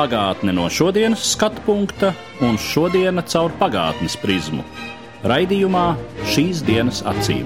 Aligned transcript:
Pagātne 0.00 0.54
no 0.56 0.62
šodienas 0.72 1.20
skatu 1.34 1.60
punkta 1.66 2.14
un 2.40 2.54
šodienas 2.56 3.26
caur 3.34 3.52
pagātnes 3.60 4.14
prizmu. 4.16 4.62
Raidījumā 5.28 5.82
šīs 6.24 6.62
dienas 6.64 7.02
acīm. 7.04 7.44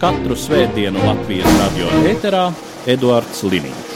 Katru 0.00 0.32
svētdienu 0.32 1.02
Latvijas 1.04 1.58
radio 1.58 1.90
eterā 2.08 2.46
Eduards 2.88 3.44
Liniņš. 3.44 3.92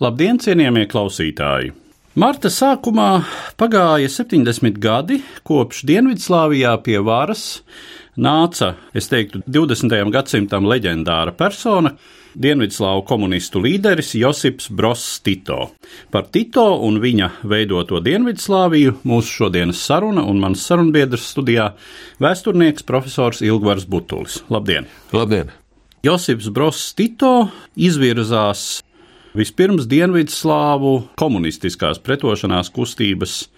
Labdien, 0.00 0.40
cienījamie 0.40 0.86
klausītāji! 0.88 1.74
Marta 2.16 2.48
sākumā 2.48 3.10
pagāja 3.60 4.08
70 4.08 4.80
gadi, 4.80 5.20
kopš 5.44 5.84
Dienvidslāvijā 5.84 6.78
pie 6.80 6.96
varas 7.04 7.58
nāca, 8.16 8.72
es 8.96 9.12
teiktu, 9.12 9.44
20. 9.44 10.00
gadsimtam 10.16 10.64
leģendāra 10.64 11.36
persona, 11.36 11.92
Dienvidslāvu 12.36 13.04
komunistu 13.08 13.62
līderis 13.64 14.12
Josips 14.18 14.68
Bross 14.68 15.20
Tito. 15.24 15.70
Par 16.12 16.26
Tito 16.32 16.66
un 16.84 16.98
viņa 17.00 17.30
veidoto 17.48 18.02
Dienvidslāviju 18.04 18.98
mūsu 19.08 19.38
šodienas 19.38 19.80
saruna 19.80 20.26
un 20.28 20.42
mans 20.42 20.66
sarunbiedrs 20.68 21.30
studijā- 21.32 21.70
vēsturnieks 22.24 22.84
profesors 22.84 23.40
Ilgvars 23.40 23.86
Butulis. 23.86 24.42
Labdien! 24.50 24.86
Labdien! 25.12 25.50
Josips 26.04 26.48
Bross 26.48 26.94
Tito 26.94 27.50
izvirzās 27.76 28.82
vispirms 29.34 29.86
Dienvidslāvu 29.86 31.08
komunistiskās 31.16 31.98
pretošanās 31.98 32.70
kustības 32.70 33.48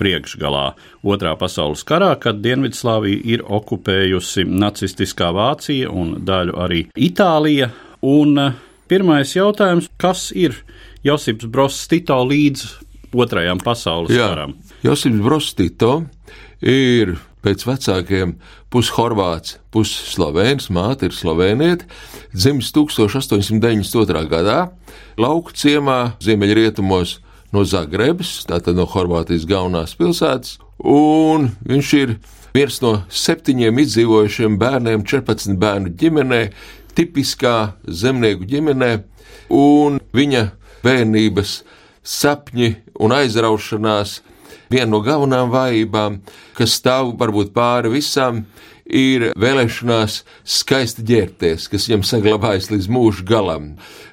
priekšgalā 0.00 0.72
Otrā 1.02 1.36
pasaules 1.38 1.84
karā, 1.84 2.14
kad 2.20 2.40
Dienvidslāvija 2.42 3.20
ir 3.34 3.42
okupējusi 3.42 4.46
nacistiskā 4.48 5.32
Vācija 5.34 5.90
un 5.90 6.20
daļu 6.26 6.58
arī 6.64 6.84
Itālija. 6.96 7.70
Un 8.02 8.38
eh, 8.42 8.54
pirmais 8.90 9.30
jautājums, 9.36 9.86
kas 10.00 10.30
ir 10.34 10.56
Josips 11.06 11.46
Bross 11.46 11.86
Tito 11.90 12.18
līdz 12.26 12.64
Otrajam 13.12 13.60
pasaules 13.62 14.10
Jā, 14.14 14.30
karam? 14.32 14.56
Josips 14.82 15.20
Brostito 15.22 15.92
ir 16.58 17.16
pēc 17.42 17.64
vecākiem 17.66 18.36
pushorvāts, 18.72 19.58
pusslovēns, 19.74 20.70
māte 20.72 21.08
ir 21.08 21.14
slovēniete, 21.14 21.86
dzimis 22.32 22.70
1892. 22.74 24.24
gadā, 24.30 24.58
lauku 25.20 25.54
ciemā 25.54 26.16
ziemeļrietumos 26.22 27.18
no 27.52 27.66
Zagrebas, 27.68 28.40
tātad 28.48 28.78
no 28.78 28.86
Horvātijas 28.88 29.44
galvenās 29.48 29.96
pilsētas, 29.98 30.56
un 30.82 31.50
viņš 31.68 31.92
ir 32.00 32.14
viens 32.56 32.78
no 32.84 32.94
septiņiem 33.12 33.82
izdzīvojušiem 33.84 34.56
bērniem 34.60 35.04
14 35.08 35.58
bērnu 35.60 35.92
ģimenē, 35.98 36.42
tipiskā 36.96 37.74
zemnieku 37.86 38.48
ģimenē, 38.48 38.92
un 39.52 40.00
viņa 40.14 40.44
bērnības 40.82 41.62
sapņi 42.02 42.74
un 43.02 43.14
aizraušanās 43.14 44.20
viena 44.72 44.90
no 44.94 45.02
galvenām 45.04 45.52
vājībām, 45.52 46.20
kas 46.56 46.78
stāv 46.80 47.14
varbūt 47.20 47.52
pāri 47.54 47.92
visam, 47.92 48.42
ir 48.42 48.71
vēlēšanās 48.86 50.22
skaisti 50.44 51.04
ģērbties, 51.06 51.68
kas 51.70 51.86
viņam 51.88 52.02
saglabājas 52.06 52.70
līdz 52.72 52.88
mūža 52.92 53.24
galam, 53.26 53.68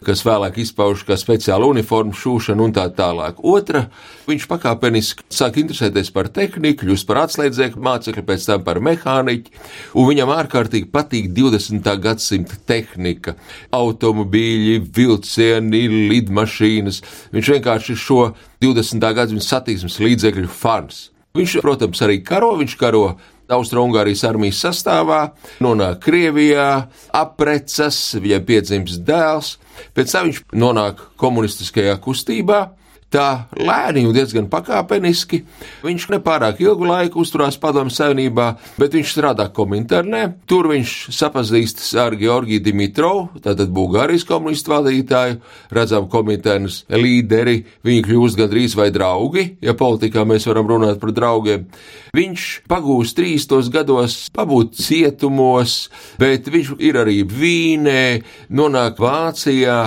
kas 0.05 0.21
vēlāk 0.25 0.59
izpauž 0.61 1.03
kā 1.07 1.17
speciāla 1.19 1.67
uniforma 1.69 2.13
šūšana 2.13 2.63
un 2.63 2.73
tā 2.75 2.85
tālāk. 2.93 3.41
Otra, 3.41 3.87
viņš 4.29 4.47
pakāpeniski 4.49 5.25
sāk 5.33 5.57
interesēties 5.61 6.11
par 6.15 6.29
tehniku, 6.33 6.85
kļūst 6.85 7.07
par 7.09 7.23
atslēdzēku 7.25 7.81
mācekli, 7.81 8.25
pēc 8.25 8.45
tam 8.45 8.63
par 8.67 8.79
mehāniķi, 8.85 9.51
un 9.97 10.09
viņam 10.09 10.33
ārkārtīgi 10.37 10.91
patīk 10.93 11.31
20. 11.33 11.89
gadsimta 11.99 12.59
tehnika- 12.69 13.35
automobīļi, 13.81 14.79
vilcieni, 14.95 15.87
lidmašīnas. 16.13 17.01
Viņš 17.33 17.53
vienkārši 17.55 17.89
ir 17.95 17.97
šo 17.97 18.35
20. 18.61 19.13
gadsimta 19.13 19.45
satiksmes 19.45 19.99
līdzekļu 19.99 20.47
fans. 20.47 21.09
Viņš, 21.37 21.59
protams, 21.61 21.99
arī 22.01 22.23
karo, 22.25 22.55
viņš 22.57 22.77
karo 22.77 23.17
Austrumgārijas 23.49 24.23
armijas 24.29 24.61
sastāvā, 24.61 25.21
nonāk 25.63 26.03
Krievijā, 26.03 26.87
aprecas, 27.17 27.97
viņam 28.21 28.45
piedzimst 28.45 29.05
dēls, 29.07 29.55
pēc 29.97 30.13
tam 30.13 30.29
viņš 30.29 30.43
nonāk 30.53 31.01
komunistiskajā 31.19 31.95
kustībā. 32.03 32.67
Tā 33.09 33.49
lēni 33.57 34.03
un 34.05 34.13
diezgan 34.13 34.45
pakāpeniski. 34.51 35.39
Viņš 35.81 36.03
nepārāk 36.13 36.59
ilgu 36.61 36.85
laiku 36.85 37.23
uzturās 37.23 37.55
Padomu 37.57 37.89
Savienībā, 37.89 38.51
bet 38.77 38.93
viņš 38.93 39.13
strādā 39.15 39.47
Kominternē. 39.49 40.21
Tur 40.49 40.69
viņš 40.69 40.93
sapazīstas 41.17 41.89
ar 41.97 42.13
Georgiju 42.19 42.61
Dimitrovu, 42.61 43.41
tātad 43.41 43.73
Bulgārijas 43.73 44.27
komunistu 44.29 44.75
vadītāju, 44.75 45.39
redzam 45.73 46.05
Kominternas 46.11 46.83
līderi. 46.93 47.63
Viņi 47.87 48.03
kļūst 48.05 48.37
gandrīz 48.43 48.77
vai 48.77 48.91
draugi, 48.93 49.47
ja 49.65 49.73
politikā 49.73 50.27
mēs 50.29 50.45
varam 50.51 50.69
runāt 50.69 51.01
par 51.01 51.13
draugiem. 51.15 51.65
Viņš 52.13 52.45
pagūst 52.69 53.17
30 53.17 53.73
gados 53.73 54.19
pabūt 54.33 54.77
cietumos, 54.77 55.79
bet 56.21 56.45
viņš 56.49 56.75
ir 56.77 57.01
arī 57.01 57.23
Vīnē, 57.25 58.21
nonāk 58.53 59.01
Vācijā, 59.01 59.79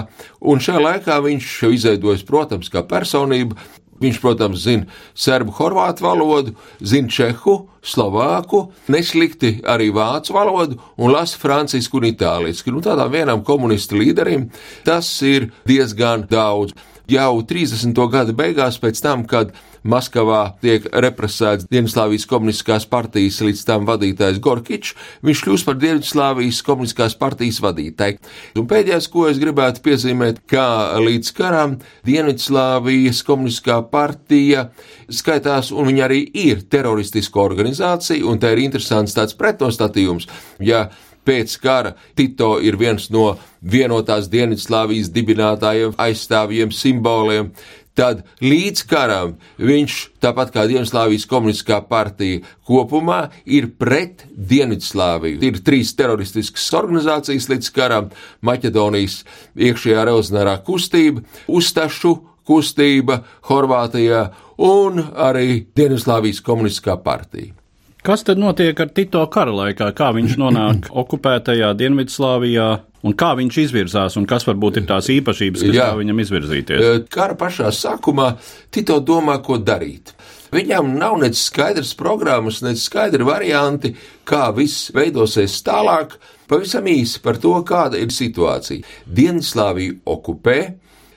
un 0.43 0.62
šajā 0.62 0.83
laikā 0.83 1.22
viņš 1.22 1.54
izveidojas, 1.71 2.27
protams, 2.27 2.71
kā 2.72 2.83
personība. 3.12 3.56
Viņš, 4.02 4.16
protams, 4.18 4.64
zina 4.64 4.88
serbu, 5.14 5.52
horvātu 5.60 6.02
valodu, 6.02 6.56
zina 6.82 7.06
čehu, 7.06 7.68
slovāku, 7.86 8.72
neslikti 8.90 9.60
arī 9.62 9.92
vācu 9.94 10.34
valodu 10.34 10.78
un 10.98 11.12
lasa 11.12 11.38
francisku 11.38 12.00
un 12.00 12.08
itālijasku. 12.10 12.72
Nu, 12.74 12.82
tādām 12.82 13.12
vienam 13.12 13.44
komunistu 13.46 14.00
līderim 14.00 14.48
tas 14.82 15.06
ir 15.22 15.52
diezgan 15.68 16.26
daudz. 16.26 16.74
Jau 17.10 17.42
30. 17.42 17.98
gada 18.12 18.32
beigās, 18.36 18.78
pēc 18.78 19.00
tam, 19.02 19.24
kad 19.26 19.50
Maskavā 19.82 20.52
tiek 20.62 20.84
represēts 20.86 21.66
Dienvidslāvijas 21.66 22.28
komunistiskās 22.30 22.86
partijas 22.86 23.40
līdz 23.42 23.64
tam 23.66 23.88
vadītājs 23.88 24.38
Gorkičs, 24.42 24.94
viņš 25.26 25.42
kļūst 25.42 25.66
par 25.66 25.80
Dienvidslāvijas 25.82 26.62
komunistiskās 26.66 27.16
partijas 27.18 27.58
vadītāju. 27.64 28.20
Un 28.62 28.68
pēdējais, 28.70 29.10
ko 29.10 29.26
es 29.30 29.42
gribētu 29.42 29.82
piezīmēt, 29.82 30.44
ka 30.46 30.64
līdz 31.02 31.34
karam 31.34 31.78
Dienvidslāvijas 32.06 33.24
komunistiskā 33.26 33.80
partija 33.91 34.68
skaitās, 35.10 35.72
un 35.74 35.91
viņa 35.91 36.06
arī 36.06 36.22
ir 36.46 36.62
teroristiska 36.70 37.42
organizācija, 37.42 38.22
un 38.22 38.38
tā 38.38 38.54
ir 38.54 38.62
interesants 38.68 39.18
tāds 39.18 39.34
pretnostatījums. 39.34 40.30
Ja 40.62 40.86
pēc 41.27 41.59
kara 41.62 41.94
Tito 42.19 42.56
ir 42.62 42.78
viens 42.81 43.09
no 43.15 43.37
vienotās 43.62 44.28
Dienvidslāvijas 44.33 45.12
dibinātājiem, 45.15 45.94
aizstāvjiem, 46.00 46.72
simboliem. 46.75 47.53
Tad 47.93 48.22
līdz 48.41 48.87
karam 48.88 49.34
viņš, 49.60 49.97
tāpat 50.25 50.53
kā 50.55 50.65
Dienvidslāvijas 50.71 51.27
komunistiskā 51.28 51.83
partija 51.84 52.41
kopumā, 52.65 53.27
ir 53.44 53.69
pret 53.77 54.25
Dienvidslāviju. 54.33 55.43
Ir 55.44 55.60
trīs 55.65 55.93
teroristiskas 55.99 56.71
organizācijas 56.78 57.50
līdz 57.53 57.72
karam- 57.77 58.10
Maķedonijas 58.49 59.22
iekšējā 59.56 60.06
revolucionārā 60.09 60.56
kustība, 60.65 61.25
Uztašu 61.49 62.16
kustība 62.49 63.22
Horvātijā 63.50 64.31
un 64.59 65.03
arī 65.15 65.66
Dienvidslāvijas 65.77 66.41
komunistiskā 66.41 66.97
partija. 67.03 67.61
Kas 68.03 68.25
tad 68.27 68.39
notiek 68.43 68.81
ar 68.83 68.89
Tito 68.91 69.21
kara 69.31 69.53
laikā? 69.54 69.93
Kā 69.95 70.09
viņš 70.16 70.33
nonāk 70.41 70.89
okupētajā 71.03 71.69
Dienvidslāvijā, 71.78 72.66
un 73.07 73.15
kā 73.19 73.28
viņš 73.39 73.59
izvirzās, 73.63 74.16
un 74.19 74.27
kas 74.27 74.47
varbūt 74.49 74.81
ir 74.81 74.89
tās 74.89 75.07
īpašības, 75.15 75.63
kas 75.63 75.77
Jā. 75.77 75.87
ļauj 75.93 76.01
viņam 76.03 76.22
izvirzīties? 76.25 76.83
Eh, 76.83 77.04
Kara 77.13 77.39
pašā 77.39 77.71
sākumā 77.71 78.33
Tito 78.75 78.99
domā, 79.07 79.39
ko 79.47 79.60
darīt. 79.63 80.16
Viņam 80.53 80.91
nav 80.99 81.15
nec 81.22 81.39
skaidrs 81.39 81.95
programmas, 81.97 82.59
nec 82.66 82.83
skaidri 82.83 83.25
varianti, 83.25 83.95
kā 84.28 84.51
viss 84.57 84.91
veidosies 84.93 85.54
tālāk. 85.65 86.19
Pavisam 86.51 86.91
īsi 86.91 87.22
par 87.25 87.39
to, 87.41 87.54
kāda 87.65 88.03
ir 88.03 88.10
situācija. 88.13 88.83
Dienvidslāvija 89.07 90.03
okupē, 90.10 90.59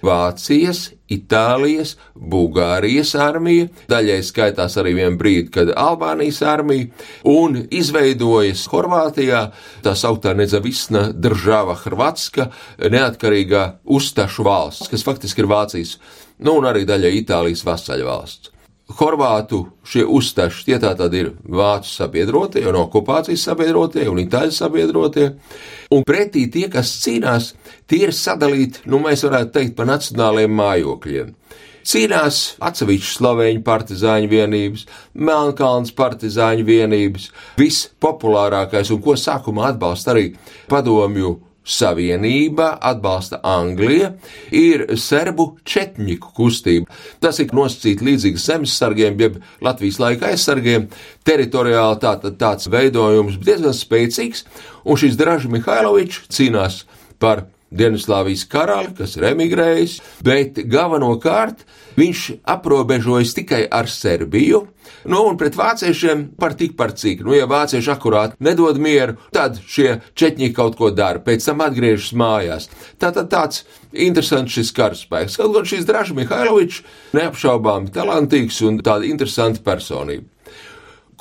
Vācijas, 0.05 0.89
Itālijas, 1.11 1.95
Bulgārijas 2.15 3.13
armija, 3.21 3.67
daļai 3.91 4.21
skaitās 4.25 4.77
arī 4.81 4.95
vien 4.99 5.19
brīdi, 5.19 5.51
kad 5.53 5.69
Albānijas 5.77 6.41
armija, 6.45 6.89
un 7.29 7.59
izveidojas 7.69 8.65
Horvātijā 8.71 9.43
tā 9.85 9.93
sauktā 9.97 10.33
Nedzavisna 10.37 11.07
Država 11.13 11.77
Hrvatska, 11.83 12.49
neatkarīgā 12.95 13.67
uztašu 13.85 14.47
valsts, 14.47 14.89
kas 14.89 15.05
faktiski 15.05 15.45
ir 15.45 15.51
Vācijas, 15.53 15.97
nu 16.41 16.57
un 16.59 16.69
arī 16.71 16.87
daļai 16.89 17.15
Itālijas 17.21 17.65
vasaļvalsts. 17.67 18.54
Horvātu 18.85 19.63
šie 19.81 20.03
uztaši, 20.05 20.65
tie 20.67 20.75
tā 20.77 20.91
tad 20.97 21.13
ir 21.17 21.31
vācu 21.41 21.89
sabiedrotie 21.89 22.61
un 22.69 22.75
okupācijas 22.83 23.47
sabiedrotie 23.47 24.03
un 24.11 24.19
itāļu 24.21 24.53
sabiedrotie, 24.53 25.31
un 25.95 26.05
pretī 26.05 26.43
tie, 26.53 26.67
kas 26.69 26.91
cīnās, 27.01 27.55
tie 27.89 28.03
ir 28.05 28.13
sadalīti, 28.13 28.83
nu 28.85 28.99
mēs 29.01 29.25
varētu 29.25 29.55
teikt, 29.57 29.73
pa 29.79 29.87
nacionāliem 29.89 30.53
mājokļiem. 30.59 31.33
Cīnās 31.85 32.43
atsevišķi 32.65 33.11
slovēņu 33.17 33.65
partizāņu 33.65 34.29
vienības, 34.29 34.85
Melnkalnas 35.17 35.93
partizāņu 35.97 36.65
vienības, 36.69 37.27
vispopulārākais 37.57 38.93
un 38.93 39.01
ko 39.05 39.17
sākumā 39.17 39.71
atbalsta 39.73 40.13
arī 40.13 40.31
padomju 40.69 41.35
Savienība 41.65 42.75
atbalsta 42.85 43.39
Anglija, 43.43 44.11
ir 44.53 44.85
serbu 45.01 45.47
četņiku 45.65 46.33
kustība. 46.37 46.85
Tas 47.23 47.41
ir 47.41 47.55
nosacīts 47.57 48.05
līdzīgs 48.05 48.45
zemesargiem, 48.51 49.17
jeb 49.19 49.39
Latvijas 49.65 49.97
laika 50.03 50.29
aizsargiem. 50.29 50.87
Teritoriāli 51.25 51.99
tātad 52.03 52.37
tāds 52.41 52.69
veidojums 52.69 53.39
diezgan 53.41 53.73
spēcīgs, 53.73 54.45
un 54.85 55.01
šis 55.01 55.17
Dražs 55.17 55.49
Mihailovičs 55.49 56.27
cīnās 56.29 56.83
par 57.19 57.47
Dienvidslāvijas 57.75 58.45
karali, 58.51 58.93
kas 58.97 59.17
ir 59.17 59.27
emigrējis, 59.31 59.97
bet 60.25 60.61
galvenokārt 60.71 61.65
viņš 61.99 62.21
aprobežojas 62.55 63.35
tikai 63.37 63.65
ar 63.71 63.89
Serbiju. 63.91 64.65
Nu, 65.09 65.21
un 65.29 65.37
pret 65.37 65.57
vāciešiem 65.57 66.23
par 66.39 66.55
tik 66.57 66.75
par 66.77 66.93
cik. 66.97 67.23
Nu, 67.25 67.33
ja 67.37 67.47
vācieši 67.49 67.91
akurāti 67.93 68.39
nedod 68.45 68.77
mieru, 68.81 69.17
tad 69.33 69.57
šie 69.61 69.99
četņi 70.17 70.51
kaut 70.57 70.77
ko 70.79 70.91
dara, 70.93 71.21
pēc 71.25 71.45
tam 71.45 71.61
atgriežas 71.65 72.13
mājās. 72.17 72.69
Tātad 73.01 73.29
tāds 73.33 73.65
interesants 73.91 74.55
šis 74.55 74.73
karaspēks. 74.77 75.37
Kaut 75.41 75.53
gan 75.57 75.69
šis 75.69 75.85
Dražs 75.89 76.15
Mihailovičs 76.17 76.81
neapšaubāmi 77.17 77.93
talantīgs 77.95 78.61
un 78.65 78.81
tāda 78.85 79.09
interesanta 79.09 79.61
personība. 79.65 80.25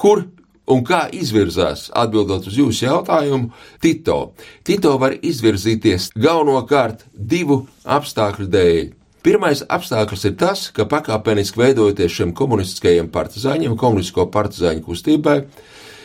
Kur 0.00 0.24
Un 0.64 0.80
kā 0.80 1.02
izvirzās, 1.12 1.90
atbildot 1.92 2.46
uz 2.48 2.56
jūsu 2.56 2.86
jautājumu, 2.86 3.50
Tito? 3.84 4.32
Tito 4.64 4.94
var 5.00 5.12
izvirzīties 5.20 6.14
galvenokārt 6.16 7.04
divu 7.12 7.66
apstākļu 7.84 8.48
dēļ. 8.48 8.86
Pirmais 9.24 9.60
apstākļus 9.72 10.24
ir 10.28 10.34
tas, 10.40 10.66
ka 10.72 10.84
pakāpeniski 10.88 11.60
veidojoties 11.60 12.16
šiem 12.16 12.32
komunistiskajiem 12.36 13.10
partizāņiem, 13.12 13.76
komunistisko 13.80 14.26
partizāņu 14.32 14.84
kustībai, 14.84 15.38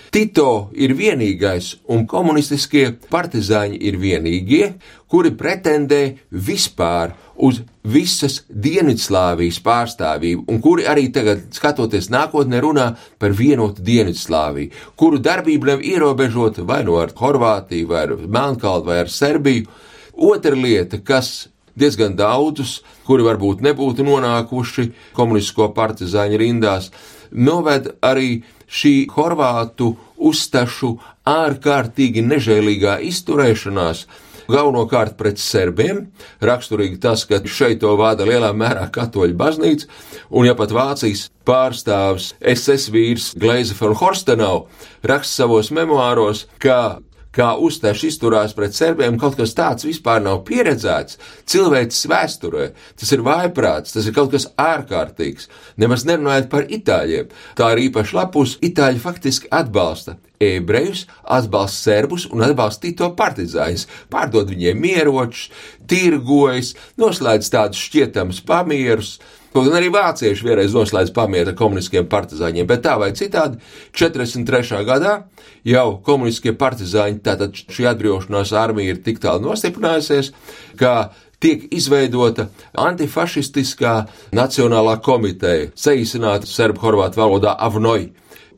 Tito 0.09 0.71
ir 0.73 0.95
vienīgais, 0.97 1.75
un 1.93 2.07
komunistiskie 2.09 2.95
partizāņi 3.11 3.77
ir 3.85 3.97
vienīgie, 4.01 4.69
kuri 5.09 5.29
pretendē 5.37 5.99
vispār 6.33 7.13
uz 7.37 7.59
visas 7.85 8.39
Dienvidslāvijas 8.49 9.59
pārstāvību, 9.65 10.47
un 10.49 10.57
kuri 10.65 10.87
arī 10.89 11.07
tagad, 11.13 11.45
skatoties 11.53 12.09
nākotnē, 12.09 12.57
runā 12.65 12.87
par 13.21 13.37
vienotu 13.37 13.85
Dienvidslāviju, 13.85 14.73
kuru 14.97 15.21
darbība 15.21 15.75
nav 15.75 15.85
ierobežota 15.85 16.65
vai 16.65 16.81
no 16.83 16.95
nu 16.95 16.99
ar 17.03 17.13
Horvātiju, 17.13 17.91
vai 17.93 18.03
ar 18.07 18.15
Melnkalnu, 18.17 18.89
vai 18.89 18.99
ar 19.03 19.13
Serbiju. 19.13 19.69
Otra 20.17 20.57
lieta, 20.57 20.97
kas 21.05 21.51
diezgan 21.77 22.17
daudzus, 22.17 22.79
kuri 23.09 23.25
varbūt 23.25 23.63
nebūtu 23.65 24.05
nonākuši 24.05 24.89
komunistisko 25.17 25.71
partizāņu 25.73 26.37
rindās, 26.37 26.91
noved 27.33 27.89
arī 28.05 28.43
šī 28.69 29.09
horvātu 29.15 29.95
uztašu 30.29 30.93
ārkārtīgi 31.29 32.21
nežēlīgā 32.25 32.99
izturēšanās, 33.09 34.05
galvenokārt 34.49 35.17
pret 35.17 35.41
serbiem. 35.41 36.05
Raksturīgi 36.41 36.99
tas, 37.01 37.25
ka 37.29 37.41
šeit 37.45 37.81
to 37.81 37.95
vada 37.97 38.25
lielā 38.29 38.51
mērā 38.53 38.85
katoļu 38.93 39.37
baznīca, 39.37 39.89
un 40.29 40.49
ja 40.49 40.55
pat 40.57 40.73
Vācijas 40.75 41.27
pārstāvs 41.49 42.33
SS 42.45 42.93
vīrs 42.93 43.31
Gleize 43.41 43.77
von 43.79 43.97
Horstenau 43.97 44.67
raksta 45.01 45.43
savos 45.43 45.73
memoāros, 45.73 46.45
ka 46.61 46.99
kā 47.35 47.51
uztaši 47.61 48.09
izturās 48.09 48.55
pret 48.57 48.75
serbiem, 48.77 49.17
kaut 49.21 49.37
kas 49.39 49.53
tāds 49.57 49.85
vispār 49.87 50.21
nav 50.25 50.41
pieredzēts 50.47 51.19
cilvēces 51.49 52.07
vēsturē. 52.09 52.69
Tas 52.99 53.13
ir 53.15 53.25
vaiprāts, 53.25 53.93
tas 53.95 54.07
ir 54.09 54.15
kaut 54.17 54.33
kas 54.33 54.49
ārkārtīgs. 54.59 55.49
Nemaz 55.81 56.07
nerunājot 56.09 56.49
par 56.51 56.65
itāļiem. 56.69 57.29
Tā 57.59 57.73
ir 57.75 57.85
īpaši 57.89 58.17
lapus, 58.17 58.57
itāļi 58.65 59.03
faktiski 59.03 59.51
atbalsta 59.53 60.17
ebrejus, 60.39 61.03
atbalsta 61.27 61.91
serbus 61.91 62.25
un 62.31 62.45
atbalsta 62.45 62.87
Tito 62.87 63.09
partizāņus, 63.17 63.89
pārdod 64.11 64.53
viņiem 64.53 64.85
ieročus, 64.93 65.49
tirgojas, 65.89 66.71
noslēdz 67.01 67.51
tādus 67.51 67.83
šķietamus 67.89 68.39
pamierus, 68.47 69.17
Kaut 69.49 69.65
gan 69.65 69.79
arī 69.79 69.87
vācieši 69.89 70.45
vienreiz 70.45 70.75
noslēdz 70.77 71.09
pamieru 71.15 71.49
ar 71.49 71.55
komunistiskiem 71.57 72.05
partizāņiem, 72.09 72.67
bet 72.69 72.83
tā 72.85 72.93
vai 73.01 73.09
citādi 73.17 73.57
43. 73.97 74.83
gadā 74.85 75.15
jau 75.69 75.87
komunistiskie 76.05 76.55
partizāņi, 76.59 77.21
tātad 77.25 77.57
šī 77.59 77.89
atbrīvošanās 77.93 78.53
armija 78.57 78.95
ir 78.95 79.03
tik 79.05 79.21
tālu 79.23 79.45
nostiprinājusies, 79.47 80.31
ka 80.79 81.11
tiek 81.39 81.67
izveidota 81.75 82.49
antifašistiskā 82.77 83.95
nacionālā 84.35 84.97
komiteja, 85.05 85.69
saīsināta 85.77 86.49
serbu 86.49 86.87
horvātu 86.87 87.21
valodā 87.21 87.55
Avnoja 87.59 88.09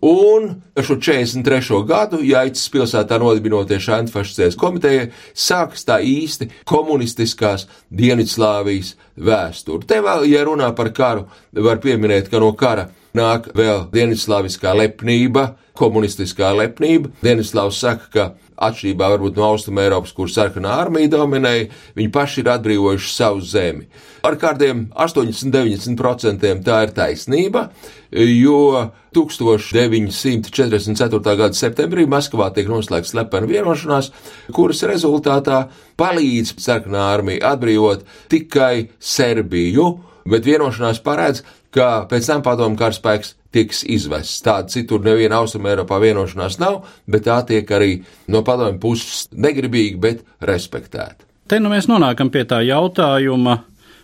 Un 0.01 0.61
šo 0.81 0.95
43. 0.97 1.83
gadu 1.85 2.23
Jaicas 2.25 2.63
pilsētā 2.73 3.19
nodibinoties 3.21 3.85
antifašistēs 3.93 4.57
komitejai 4.57 5.11
sākas 5.37 5.85
tā 5.85 5.99
īsti 6.01 6.47
komunistiskās 6.65 7.67
Dienvidslāvijas 7.93 8.95
vēsture. 9.21 9.85
Te 9.85 9.99
vēl, 10.01 10.25
ja 10.31 10.41
runā 10.47 10.71
par 10.73 10.89
karu, 10.97 11.27
var 11.53 11.77
pieminēt, 11.83 12.31
ka 12.33 12.41
no 12.41 12.49
kara 12.57 12.87
nāk 13.17 13.49
vēl 13.57 13.87
Dienvidslāviskā 13.91 14.73
lepnība, 14.77 15.55
komunistiskā 15.77 16.51
lepnība. 16.55 17.11
Dienvidslāvs 17.23 17.79
saka, 17.83 18.07
ka 18.11 18.23
atšķirībā 18.61 19.07
varbūt 19.15 19.39
no 19.39 19.47
Austruma 19.49 19.81
Eiropas, 19.85 20.13
kur 20.15 20.29
sarkanā 20.29 20.71
armija 20.83 21.09
dominēja, 21.15 21.69
viņi 21.97 22.11
paši 22.13 22.41
ir 22.43 22.47
atbrīvojuši 22.53 23.13
savu 23.13 23.39
zemi. 23.45 23.87
Ar 24.27 24.35
kādiem 24.41 24.77
80-90% 24.93 26.63
tā 26.67 26.77
ir 26.85 26.91
taisnība, 26.97 27.61
jo 28.11 28.59
1944. 29.15 31.21
gada 31.25 31.55
septembrī 31.57 32.05
Maskavā 32.09 32.47
tiek 32.53 32.67
noslēgts 32.69 33.11
slepena 33.15 33.49
vienošanās, 33.49 34.11
kuras 34.53 34.79
rezultātā 34.87 35.59
palīdz 35.99 36.49
sarkanā 36.61 37.03
armija 37.15 37.55
atbrīvot 37.55 37.99
tikai 38.31 38.75
Serbiju, 38.99 39.87
bet 40.29 40.45
vienošanās 40.45 41.01
paredz, 41.01 41.41
ka 41.75 42.05
pēc 42.11 42.27
tam 42.29 42.43
padomu 42.45 42.79
karaspēks 42.79 43.35
tiks 43.51 43.83
izvests. 43.87 44.41
Tāda 44.45 44.71
citur 44.71 45.03
neviena 45.03 45.41
austruma 45.41 45.71
Eiropā 45.73 45.99
vienošanās 46.03 46.59
nav, 46.61 46.85
bet 47.09 47.27
tā 47.27 47.41
tiek 47.47 47.71
arī 47.75 47.97
no 48.31 48.43
padomu 48.47 48.79
puses 48.81 49.27
negribīgi, 49.31 49.99
bet 50.01 50.23
respektēta. 50.47 51.27
Te 51.51 51.59
nu 51.59 51.71
mēs 51.71 51.89
nonākam 51.91 52.31
pie 52.31 52.45
tā 52.47 52.61
jautājuma, 52.63 53.57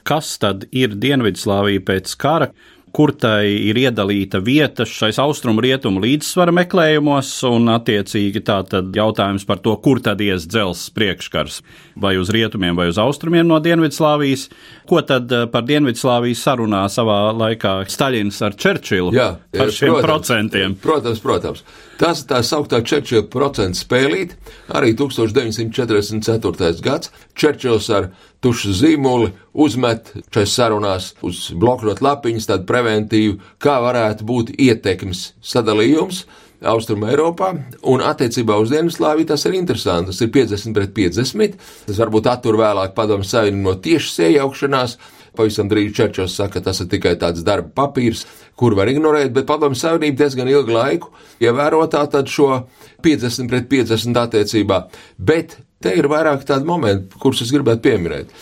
kas 0.07 0.33
tad 0.41 0.65
ir 0.75 0.97
Dienvidslāvija 0.99 1.83
pēc 1.87 2.15
kara, 2.19 2.51
kur 2.95 3.11
tai 3.13 3.49
ir 3.69 3.77
iedalīta 3.77 4.39
vieta 4.43 4.85
šais 4.87 5.19
austrumu 5.21 5.61
rietumu 5.63 6.01
līdzsvara 6.03 6.53
meklējumos, 6.55 7.31
un 7.49 7.69
attiecīgi 7.73 8.41
tā 8.47 8.61
tad 8.69 8.95
jautājums 8.95 9.45
par 9.47 9.61
to, 9.63 9.75
kur 9.83 10.01
tad 10.03 10.21
ies 10.23 10.47
dzelzs 10.49 10.87
priekškars, 10.95 11.59
vai 11.99 12.15
uz 12.21 12.31
rietumiem 12.33 12.77
vai 12.77 12.87
uz 12.91 12.99
austrumiem 13.01 13.47
no 13.47 13.59
Dienvidslāvijas, 13.63 14.47
ko 14.89 15.01
tad 15.05 15.31
eh, 15.31 15.45
par 15.51 15.67
Dienvidslāviju 15.67 16.37
sarunā 16.39 16.85
savā 16.91 17.19
laikā 17.37 17.79
Staļins 17.91 18.39
ar 18.47 18.55
Čerčilu 18.57 19.13
Jā, 19.15 19.29
par 19.53 19.73
šiem 19.73 19.91
protams, 19.93 20.07
procentiem. 20.07 20.77
Protams, 20.81 21.21
protams. 21.23 21.65
Tas 21.97 22.23
tā 22.29 22.43
sauktā 22.45 22.83
Čerčila 22.85 23.25
procentu 23.31 23.81
spēlīt, 23.81 24.37
arī 24.77 24.93
1944. 24.97 26.81
gads. 26.85 27.11
Čerčils 27.37 27.89
ar 27.93 28.11
tušu 28.43 28.73
zīmoli 28.77 29.31
uzmet 29.53 30.13
šais 30.33 30.55
sarunās 30.57 31.11
uz 31.25 31.47
bloknot 31.57 32.01
lapiņas 32.05 32.49
tādu 32.51 32.67
preventīvu, 32.69 33.39
kā 33.63 33.79
varētu 33.83 34.27
būt 34.27 34.53
ietekmes 34.57 35.31
sadalījums. 35.41 36.25
Austrum 36.57 37.03
Eiropā, 37.05 37.51
un 37.85 38.01
attiecībā 38.01 38.55
uz 38.57 38.71
Dienvidslāviju 38.73 39.27
tas 39.29 39.43
ir 39.45 39.53
interesanti. 39.59 40.09
Tas 40.09 40.23
ir 40.25 40.31
50 40.33 40.73
pret 40.73 40.95
50. 40.95 41.59
Tas 41.85 41.99
varbūt 42.01 42.31
attur 42.31 42.57
vēlāk 42.57 42.95
padomu 42.97 43.27
savienību 43.27 43.61
no 43.61 43.75
tiešas 43.85 44.23
iejaukšanās, 44.25 44.95
Pavisam 45.37 45.69
drīz 45.69 45.93
Čerčos 45.93 46.35
saka, 46.37 46.61
tas 46.65 46.79
ir 46.81 46.89
tikai 46.89 47.13
tāds 47.21 47.43
darba 47.45 47.69
papīrs, 47.77 48.23
kur 48.57 48.73
var 48.77 48.89
ignorēt, 48.89 49.29
bet 49.35 49.45
padomju 49.49 49.77
savienība 49.77 50.23
diezgan 50.23 50.49
ilgu 50.49 50.73
laiku 50.73 51.11
ievēro 51.43 51.83
tātad 51.93 52.29
šo 52.31 52.63
50 53.05 53.51
pret 53.51 53.69
50 53.69 54.21
attiecībā. 54.23 54.81
Bet 55.17 55.59
te 55.83 55.93
ir 55.97 56.09
vairāk 56.11 56.45
tādu 56.47 56.67
momentu, 56.69 57.19
kurus 57.21 57.43
es 57.45 57.53
gribētu 57.53 57.85
pieminēt, 57.87 58.33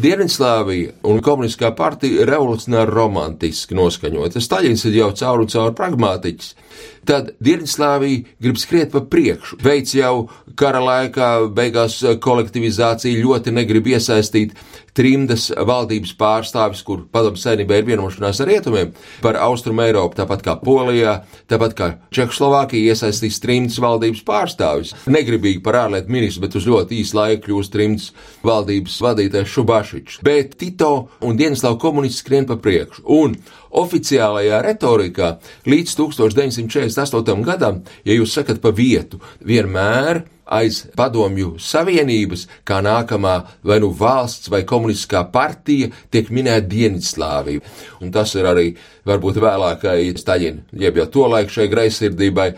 Dienvidslāvija 0.00 0.94
un 1.10 1.18
komunistiskā 1.20 1.72
partija 1.76 2.22
ir 2.22 2.30
revolucionāri 2.30 2.92
romantiski 2.94 3.76
noskaņota. 3.76 4.40
Staļins 4.40 4.86
ir 4.88 4.94
jau 5.00 5.08
caur 5.18 5.42
un 5.42 5.50
caur 5.50 5.74
pragmātiķis 5.76 6.54
tad 7.08 7.32
Dienvidslāvija 7.42 8.36
grib 8.42 8.58
skriet 8.60 8.92
pa 8.92 9.02
priekšu. 9.02 9.60
Veids 9.64 9.94
jau 9.96 10.28
kara 10.58 10.82
laikā, 10.84 11.30
beigās 11.56 12.00
kolektivizācija 12.22 13.22
ļoti 13.24 13.54
negrib 13.56 13.88
iesaistīt 13.90 14.56
trimdas 14.96 15.48
valdības 15.54 16.12
pārstāvis, 16.18 16.82
kur 16.86 17.04
padomu 17.12 17.38
saimnībā 17.40 17.78
ir 17.78 17.86
vienošanās 17.88 18.40
ar 18.42 18.50
rietumiem 18.50 18.90
par 19.22 19.38
Austrumu 19.46 19.84
Eiropu, 19.84 20.18
tāpat 20.18 20.42
kā 20.44 20.56
Polijā, 20.60 21.20
tāpat 21.50 21.76
kā 21.78 21.88
Čehoslovākija 22.14 22.92
iesaistīs 22.92 23.40
trimdas 23.42 23.78
valdības 23.82 24.24
pārstāvis. 24.26 24.92
Negribīgi 25.10 25.62
par 25.64 25.78
ārlietu 25.84 26.12
ministru, 26.12 26.44
bet 26.46 26.58
uz 26.58 26.66
ļoti 26.68 27.00
īsu 27.00 27.18
laiku 27.18 27.46
kļūst 27.46 27.74
trimdas 27.74 28.10
valdības 28.46 28.98
vadītājs 29.06 29.54
Šubašičs. 29.54 30.20
Bet 30.26 30.58
Tito 30.60 30.92
un 31.24 31.38
Dienaslavu 31.38 31.78
komunisti 31.80 32.24
skrien 32.24 32.48
pa 32.50 32.58
priekšu. 32.60 33.06
Un 33.20 33.38
oficiālajā 33.70 34.60
retorikā 34.66 35.36
līdz 35.70 35.96
1948. 36.00 37.46
gadam, 37.46 37.82
ja 38.04 38.16
jūs 38.16 38.34
sakat 38.34 38.60
pa 38.62 38.72
vietu, 38.74 39.20
vienmēr 39.46 40.24
aiz 40.50 40.82
padomju 40.98 41.54
savienības, 41.62 42.46
kā 42.66 42.80
nākamā 42.82 43.36
vai 43.66 43.78
nu 43.82 43.92
valsts 43.94 44.50
vai 44.50 44.64
komunistiskā 44.66 45.22
partija, 45.32 45.90
tiek 46.10 46.32
minēta 46.34 46.66
Dienvidslāvija. 46.70 47.62
Un 48.02 48.10
tas 48.14 48.34
ir 48.34 48.48
arī 48.50 48.72
varbūt 49.08 49.40
vēlākai 49.40 50.12
Staļina, 50.18 50.66
jeb 50.82 51.00
jau 51.00 51.06
to 51.14 51.26
laiku 51.30 51.54
šai 51.54 51.68
greizsirdībai, 51.72 52.48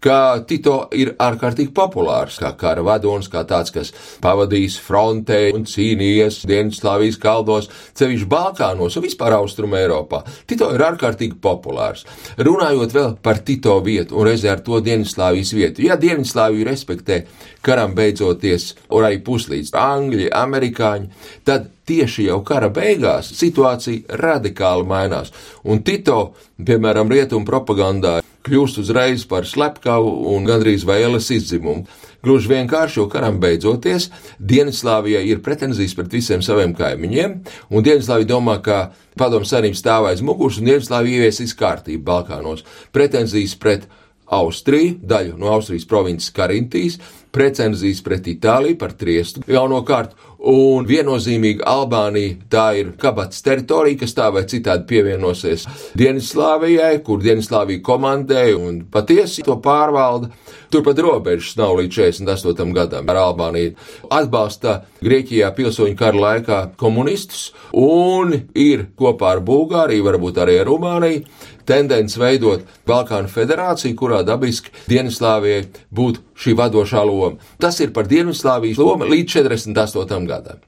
ka 0.00 0.40
Tito 0.48 0.76
ir 0.96 1.12
ārkārtīgi 1.20 1.74
populārs, 1.76 2.38
kā 2.40 2.52
kara 2.58 2.84
vadonis, 2.84 3.28
kā 3.32 3.42
tāds, 3.48 3.72
kas 3.74 3.92
pavadījis 4.24 4.78
frontē 4.80 5.40
un 5.54 5.66
cīnījies 5.68 6.40
Dienvidslāvijas 6.48 7.18
kaldos, 7.20 7.68
cevišķi 8.00 8.28
Balkānos 8.30 8.96
un 8.96 9.04
vispār 9.04 9.36
Austrum 9.36 9.76
Eiropā. 9.76 10.22
Tito 10.48 10.70
ir 10.74 10.84
ārkārtīgi 10.88 11.36
populārs. 11.42 12.06
Runājot 12.40 12.96
vēl 12.96 13.10
par 13.22 13.42
Tito 13.44 13.76
vietu 13.84 14.16
un 14.20 14.30
reizē 14.30 14.54
ar 14.54 14.64
to 14.64 14.80
Dienvidslāvijas 14.84 15.52
vietu, 15.56 15.84
ja 15.84 15.98
Dienvidslāviju 16.00 16.68
respektē 16.70 17.24
karam 17.64 17.92
beidzoties, 17.96 18.72
un 18.88 19.04
arī 19.04 19.20
puslīdz 19.24 19.74
Angļi, 19.76 20.30
Amerikāņi, 20.32 21.12
tad 21.44 21.68
tieši 21.90 22.30
jau 22.30 22.40
kara 22.46 22.70
beigās 22.72 23.32
situācija 23.36 24.20
radikāli 24.22 24.86
mainās. 24.86 25.34
Un 25.66 25.82
Tito, 25.86 26.32
piemēram, 26.62 27.10
rietumu 27.10 27.48
propagandā 27.48 28.20
kļūst 28.46 28.80
uzreiz 28.80 29.26
par 29.28 29.48
slepkavu 29.48 30.12
un 30.32 30.46
gandrīz 30.48 30.86
vēles 30.88 31.28
izdzimumu. 31.34 31.84
Gluži 32.24 32.50
vienkārši, 32.50 32.98
jo 33.00 33.06
karam 33.08 33.38
beidzoties, 33.40 34.10
Dienvidslāvijai 34.38 35.22
ir 35.30 35.40
pretenzijas 35.44 35.94
pret 35.96 36.12
visiem 36.12 36.42
saviem 36.44 36.74
kaimiņiem, 36.76 37.38
un 37.72 37.86
Dienvidslāvija 37.86 38.28
domā, 38.28 38.58
ka 38.64 38.90
padomu 39.20 39.48
savienība 39.48 39.80
stāv 39.80 40.10
aiz 40.10 40.20
muguras 40.24 40.60
un 40.60 40.68
Dienvidslāvija 40.68 41.22
ieviesīs 41.22 41.56
kārtību 41.56 42.04
Balkānos. 42.04 42.64
Pretenzijas 42.92 43.56
pret 43.60 43.88
Austriju, 44.30 44.98
daļu 45.10 45.38
no 45.40 45.48
Austrijas 45.50 45.88
provinces 45.90 46.30
Karintijas, 46.36 47.00
pretenzijas 47.34 48.02
pret 48.06 48.28
Itāliju 48.30 48.78
par 48.78 48.92
Triestu 48.98 49.42
galvenokārt, 49.48 50.12
un 50.40 50.86
viennozīmīgi 50.88 51.64
Albānija 51.68 52.36
tā 52.52 52.66
ir 52.80 52.92
kabats 53.00 53.42
teritorija, 53.44 53.98
kas 54.00 54.14
tā 54.16 54.30
vai 54.32 54.46
citādi 54.48 54.86
pievienosies 54.88 55.66
Dienvidslāvijai, 55.98 57.02
kur 57.04 57.20
Dienvidslāvija 57.24 57.82
komandē 57.84 58.46
un 58.56 58.80
patiesi 58.90 59.44
to 59.44 59.58
pārvalda. 59.60 60.30
Turpat 60.70 61.00
robežas 61.02 61.56
nav 61.58 61.74
līdz 61.80 61.96
48. 62.22 62.72
gadam 62.76 63.08
ar 63.10 63.20
Albāniju. 63.24 63.74
Atbalsta 64.14 64.80
Grieķijā 65.02 65.50
pilsoņu 65.56 65.96
kara 65.98 66.24
laikā 66.24 66.60
komunistus 66.80 67.50
un 67.76 68.36
ir 68.54 68.86
kopā 68.96 69.34
ar 69.34 69.44
Bulgāriju, 69.44 70.06
varbūt 70.06 70.40
arī 70.40 70.60
ar 70.60 70.70
Rumāniju, 70.70 71.24
tendence 71.70 72.18
veidot 72.20 72.66
Balkānu 72.90 73.30
federāciju, 73.30 73.96
kurā 73.98 74.24
dabiski 74.26 74.74
Dienvidslāvijai 74.90 75.68
būtu 75.94 76.24
šī 76.40 76.56
vadošā 76.58 77.04
loma. 77.06 77.38
Tas 77.62 77.80
ir 77.84 77.94
par 77.96 78.10
Dienvidslāvijas 78.10 78.82
lomu 78.82 79.08
līdz 79.10 79.38
48. 79.40 80.26
gadam. 80.30 80.60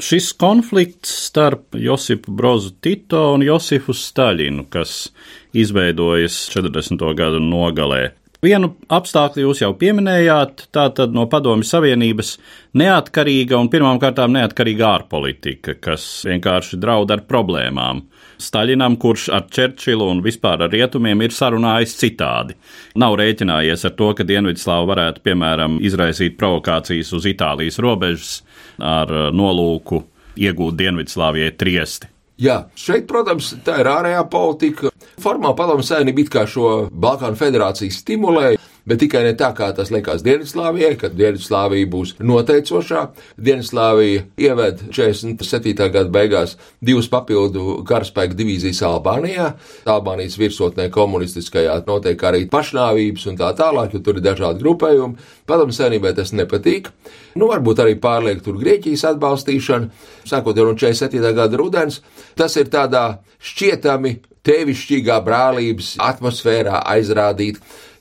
Šis 0.00 0.30
konflikts 0.40 1.10
starp 1.26 1.76
Josipu 1.76 2.32
Brozu 2.32 2.70
Tito 2.80 3.26
un 3.34 3.42
Josifu 3.44 3.92
Staļinu, 3.92 4.64
kas 4.72 5.10
izveidojas 5.52 6.46
40. 6.54 7.04
gadu 7.18 7.42
nogalē, 7.44 8.06
Vienu 8.40 8.70
apstākļu 8.88 9.42
jūs 9.42 9.58
jau 9.60 9.74
pieminējāt, 9.76 10.70
tā 10.72 10.86
tad 10.96 11.12
no 11.12 11.26
Padomju 11.28 11.66
Savienības 11.68 12.38
neatkarīga 12.80 13.58
un 13.60 13.68
pirmām 13.68 14.00
kārtām 14.00 14.32
neatkarīga 14.32 14.86
ārpolitika, 14.94 15.74
kas 15.76 16.06
vienkārši 16.24 16.78
draud 16.80 17.12
ar 17.12 17.26
problēmām. 17.28 18.00
Staļinam, 18.40 18.96
kurš 19.00 19.28
ar 19.36 19.46
Čerčilu 19.52 20.06
un 20.10 20.22
vispār 20.24 20.64
ar 20.64 20.72
rietumiem 20.72 21.20
ir 21.26 21.34
sarunājis 21.36 21.96
citādi. 22.00 22.56
Nav 23.00 23.18
rēķinājies 23.20 23.84
ar 23.88 23.96
to, 23.98 24.12
ka 24.16 24.26
Dienvidslāva 24.26 24.88
varētu, 24.94 25.24
piemēram, 25.26 25.76
izraisīt 25.84 26.38
provokācijas 26.40 27.12
uz 27.16 27.28
Itālijas 27.28 27.80
robežas 27.82 28.38
ar 28.78 29.12
nolūku 29.36 30.04
iegūt 30.40 30.78
Dienvidslāvijai 30.80 31.52
triesti. 31.60 32.10
Jā, 32.40 32.62
šeit, 32.78 33.04
protams, 33.08 33.50
tā 33.66 33.82
ir 33.82 33.88
ārējā 33.90 34.22
politika. 34.32 34.90
Formāli 35.20 35.58
padomu 35.58 35.84
savienība 35.84 36.22
it 36.22 36.30
kā 36.32 36.46
šo 36.48 36.70
Balkānu 36.88 37.36
federāciju 37.36 37.92
stimulē, 37.92 38.54
bet 38.88 39.00
tikai 39.02 39.22
ne 39.26 39.32
tā, 39.38 39.50
kā 39.56 39.70
tas 39.76 39.90
likās 39.92 40.24
Dienvidslāvijai, 40.26 40.94
kad 41.00 41.16
Dienvidslāvija 41.18 41.88
būs 41.90 42.14
noteicošā. 42.20 43.06
Dienvidslāvija 43.40 44.24
ieved 44.40 44.84
47. 44.94 45.74
gada 45.78 46.06
beigās 46.12 46.56
divas 46.80 47.10
papildu 47.12 47.80
karaspēku 47.88 48.38
divīzijas 48.38 48.82
Albānijā. 48.88 49.50
Albānijas 49.90 50.38
virsotnē 50.40 50.90
komunistiskajā 50.94 51.80
notiek 51.88 52.24
arī 52.30 52.46
pašnāvības 52.50 53.28
un 53.30 53.40
tā 53.40 53.52
tālāk, 53.58 53.94
jo 53.94 54.04
tur 54.04 54.20
ir 54.20 54.26
dažādi 54.26 54.64
grupējumi. 54.64 55.28
Padomu 55.50 55.74
savienībai 55.74 56.14
tas 56.16 56.34
nepatīk. 56.36 56.90
Nu, 57.38 57.50
varbūt 57.50 57.82
arī 57.82 57.96
pārliek 58.00 58.42
tur 58.44 58.58
Grieķijas 58.60 59.06
atbalstīšana, 59.12 59.90
sākot 60.28 60.58
no 60.58 60.74
47. 60.74 61.20
gada 61.36 61.58
rudens. 61.58 62.00
Tas 62.38 62.56
ir 62.58 62.70
tādā 62.72 63.20
šķietami 63.40 64.16
tevišķīgā 64.46 65.20
brālības 65.24 65.94
atmosfērā 66.02 66.82
aizrādīt. 66.94 67.60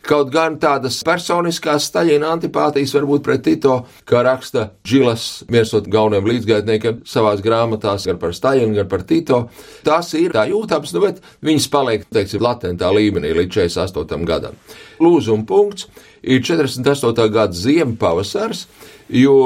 Kaut 0.09 0.31
gan 0.33 0.55
tādas 0.57 0.95
personiskās 1.05 1.85
Staļina 1.85 2.31
antipātijas 2.33 2.95
varbūt 2.95 3.21
pret 3.27 3.43
Tito, 3.45 3.75
kā 4.09 4.23
raksta 4.25 4.63
Džilas, 4.81 5.43
viens 5.45 5.69
no 5.75 5.83
galvenajiem 5.85 6.29
līdzgaitniekiem 6.31 7.03
savās 7.05 7.43
grāmatās, 7.45 8.07
gan 8.09 8.17
par 8.17 8.33
Staļinu, 8.33 8.73
gan 8.79 8.89
par 8.89 9.03
Tito, 9.05 9.43
tās 9.85 10.09
ir 10.17 10.33
tā 10.33 10.47
jūtams, 10.49 10.95
nu, 10.95 11.03
bet 11.05 11.21
viņas 11.45 11.69
paliek, 11.69 12.09
teiksim, 12.09 12.41
latentā 12.41 12.89
līmenī 12.95 13.35
līdz 13.37 13.53
48. 13.69 14.25
gadam. 14.25 14.57
Lūzuma 14.97 15.45
punkts 15.45 15.85
ir 16.25 16.41
48. 16.41 17.29
gada 17.29 17.53
ziema 17.53 17.93
pavasars, 18.01 18.65
jo 19.13 19.37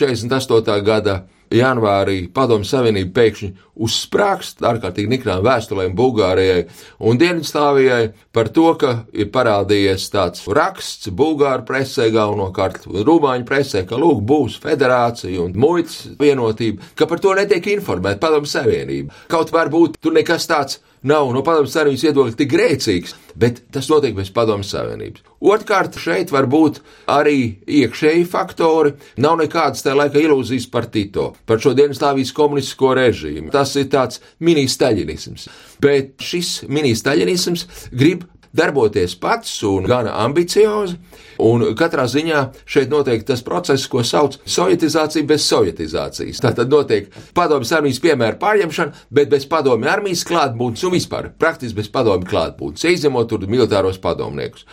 48. 0.00 0.80
gada 0.86 1.20
janvārī 1.54 2.26
Padomu 2.34 2.66
Savienība 2.66 3.12
pēkšņi 3.20 3.50
uzsprāgst 3.86 4.62
ārkārtīgi 4.64 5.10
nikrām 5.12 5.42
vēstulēm 5.44 5.94
Bulgārijai 5.96 6.64
un 7.06 7.20
Dienvidslāvijai 7.20 8.00
par 8.34 8.50
to, 8.56 8.66
ka 8.80 8.92
ir 9.12 9.30
parādījies 9.34 10.08
tāds 10.14 10.46
raksts 10.48 11.12
Bulgāru 11.12 11.66
presē, 11.68 12.08
galvenokārt 12.14 12.88
Rumāņu 12.88 13.48
presē, 13.48 13.84
ka 13.88 14.00
lūk 14.00 14.24
būs 14.26 14.58
federācija 14.64 15.44
un 15.44 15.54
muitas 15.60 16.02
vienotība, 16.20 16.92
ka 16.96 17.08
par 17.10 17.22
to 17.22 17.36
netiek 17.36 17.72
informēta 17.76 18.22
Padomu 18.22 18.50
Savienība. 18.50 19.14
Kaut 19.32 19.52
varbūt 19.54 20.00
tur 20.00 20.16
nekas 20.16 20.48
tāds 20.50 20.80
nav 21.06 21.30
no 21.34 21.42
Padomu 21.46 21.70
Savienības 21.70 22.04
viedokļa 22.08 22.36
tik 22.40 22.50
grēcīgs, 22.52 23.14
bet 23.38 23.62
tas 23.74 23.88
notiek 23.92 24.16
bez 24.16 24.32
Padomu 24.34 24.66
Savienības. 24.66 25.24
Otrkārt, 25.46 25.98
šeit 26.00 26.32
var 26.32 26.48
būt 26.50 26.80
arī 27.12 27.58
iekšēji 27.68 28.24
faktori. 28.30 28.94
Nav 29.22 29.36
nekādas 29.42 29.84
tā 29.84 29.94
laika 29.96 30.20
ilūzijas 30.22 30.68
par 30.72 30.88
Tito, 30.92 31.28
par 31.46 31.60
šo 31.62 31.74
Dienvidslāvijas 31.76 32.32
komunistisko 32.36 32.94
režīmu. 32.96 33.52
Tas 33.54 33.74
ir 33.76 33.90
tāds 33.92 34.22
mini-staļinisms. 34.42 35.48
Bet 35.84 36.24
šis 36.24 36.62
mini-staļinisms 36.72 37.66
grib 37.92 38.24
darboties 38.56 39.16
pats 39.20 39.60
un 39.66 39.86
gana 39.88 40.16
ambiciozi. 40.24 40.96
Un 41.42 41.62
katrā 41.76 42.06
ziņā 42.08 42.42
šeit 42.64 42.88
notiek 42.88 43.24
tas 43.28 43.42
process, 43.44 43.84
ko 43.92 44.00
sauc 44.06 44.38
par 44.40 44.52
sovietizāciju 44.54 45.28
bez 45.28 45.44
sovietizācijas. 45.44 46.40
Tā 46.40 46.54
tad 46.56 46.72
notiek 46.72 47.10
padomjas 47.36 47.74
armijas 47.76 48.00
piemēra 48.00 48.38
pārņemšana, 48.40 49.02
bet 49.12 49.28
bez 49.32 49.44
padomju 49.50 49.90
armijas 49.92 50.24
klātbūtnes 50.28 50.86
un 50.88 50.96
vispār 50.96 51.28
praktiski 51.36 51.82
bez 51.82 51.92
padomju 51.92 52.30
klātbūtnes, 52.30 52.88
izņemot 52.96 53.28
tur 53.28 53.44
militāros 53.50 54.00
padomniekus. 54.00 54.64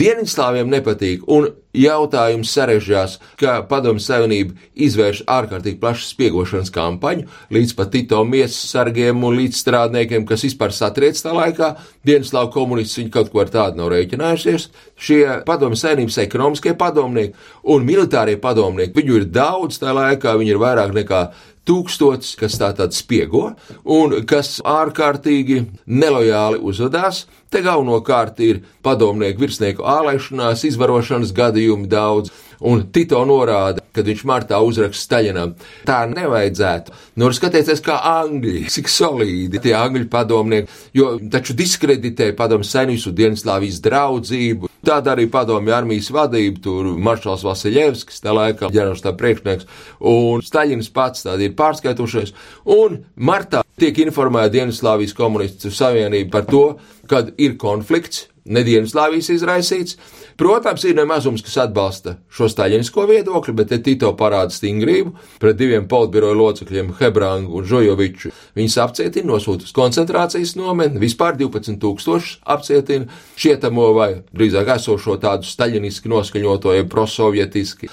Dienvidslāviem 0.00 0.70
nepatīk, 0.72 1.26
un 1.30 1.50
jautājums 1.76 2.50
sarežģījās, 2.52 3.16
ka 3.40 3.60
Padomu 3.68 4.00
Savienība 4.02 4.56
izvērš 4.76 5.22
ārkārtīgi 5.30 5.80
plašu 5.80 6.04
spiegošanas 6.10 6.72
kampaņu 6.72 7.28
līdz 7.54 7.74
pat 7.78 7.92
Tito 7.94 8.20
miesas 8.28 8.72
sargiem 8.72 9.24
un 9.24 9.38
līdz 9.38 9.60
strādniekiem, 9.62 10.26
kas 10.28 10.44
vispār 10.46 10.74
satriec 10.76 11.20
tā 11.20 11.32
laikā. 11.36 11.72
Dienvidslāvu 12.06 12.52
komunisti 12.54 13.02
viņi 13.02 13.14
kaut 13.14 13.32
ko 13.32 13.42
ar 13.44 13.52
tādu 13.52 13.80
nav 13.80 13.92
rēķinājušies. 13.94 14.68
Šie 15.00 15.22
Padomu 15.48 15.78
Savienības 15.78 16.20
ekonomiskie 16.26 16.76
padomnieki 16.78 17.36
un 17.72 17.88
militārie 17.88 18.36
padomnieki, 18.40 18.96
viņu 18.98 19.20
ir 19.20 19.30
daudz 19.32 19.80
tā 19.80 19.96
laikā, 19.96 20.36
viņi 20.40 20.54
ir 20.54 20.60
vairāk 20.62 20.92
nekā 20.96 21.24
tūkstots, 21.68 22.34
kas 22.40 22.56
tā 22.60 22.72
tad 22.76 22.94
spiego 22.96 23.52
un 23.84 24.16
kas 24.28 24.56
ārkārtīgi 24.66 25.62
nelojāli 25.86 26.60
uzvedās. 26.62 27.24
Te 27.52 27.62
galvenokārt 27.64 28.40
ir 28.42 28.62
padomnieku 28.82 29.44
virsnieku 29.44 29.84
ālēšanās, 29.86 30.64
izvarošanas 30.70 31.34
gadījumi 31.36 31.90
daudz, 31.92 32.32
un 32.68 32.84
Tito 32.94 33.20
norāda, 33.28 33.82
kad 33.92 34.06
viņš 34.08 34.24
martā 34.28 34.60
uzraksta 34.62 35.02
Staļinam, 35.02 35.54
tā 35.86 36.02
nevajadzētu. 36.10 36.94
Nu, 37.20 37.28
skatieties, 37.34 37.82
kā 37.84 37.98
angļi, 38.08 38.66
cik 38.72 38.90
solīdi 38.90 39.60
tie 39.62 39.74
angļu 39.76 40.08
padomnieki, 40.12 40.70
jo 40.96 41.16
taču 41.32 41.56
diskreditē 41.58 42.30
padomu 42.38 42.66
senīsu 42.66 43.12
Dienaslāvijas 43.16 43.82
draudzību. 43.84 44.70
Tāda 44.82 45.12
arī 45.12 45.28
padomju 45.30 45.74
armijas 45.76 46.08
vadība, 46.14 46.58
tur 46.64 46.88
maršals 46.98 47.44
Vasiljevskis, 47.46 48.22
tā 48.24 48.34
laikā 48.34 48.72
ģenerālstāv 48.72 49.14
priekšnieks, 49.20 49.68
un 50.10 50.42
Staļins 50.42 50.90
pats 50.94 51.28
tādi 51.28 51.46
ir 51.46 51.54
pārskaitušies, 51.58 52.34
un 52.78 53.02
martā 53.14 53.62
tiek 53.78 54.02
informēta 54.02 54.56
Dienaslāvijas 54.56 55.14
komunistu 55.18 55.70
savienība 55.70 56.34
par 56.34 56.50
to, 56.50 56.64
kad 57.10 57.30
ir 57.38 57.54
konflikts, 57.60 58.26
ne 58.44 58.62
Dienaslāvijas 58.66 59.30
izraisīts. 59.34 59.96
Protams, 60.40 60.84
ir 60.88 60.96
nemazums, 60.96 61.42
kas 61.44 61.58
atbalsta 61.66 62.16
šo 62.32 62.48
staļinisko 62.50 63.04
viedokli, 63.10 63.54
bet 63.56 63.70
te 63.70 63.78
Tito 63.84 64.10
parāda 64.18 64.54
stingrību 64.54 65.12
pret 65.42 65.58
diviem 65.60 65.86
politbiroja 65.90 66.38
locekļiem, 66.38 66.94
Hebrangu 67.00 67.60
un 67.60 67.68
Žojoviču. 67.68 68.32
Viņus 68.58 68.78
apcietina, 68.82 69.28
nosūta 69.34 69.68
uz 69.68 69.76
koncentrācijas 69.76 70.56
nometni, 70.58 71.02
vispār 71.02 71.36
12 71.38 71.78
tūkstošus 71.82 72.40
apcietina 72.56 73.10
šietamo 73.36 73.92
vai 73.96 74.10
drīzāk 74.32 74.74
esošo 74.78 75.18
tādu 75.22 75.48
staļiniski 75.48 76.10
noskaņoto, 76.12 76.76
jeb 76.78 76.90
prosovietiski. 76.92 77.92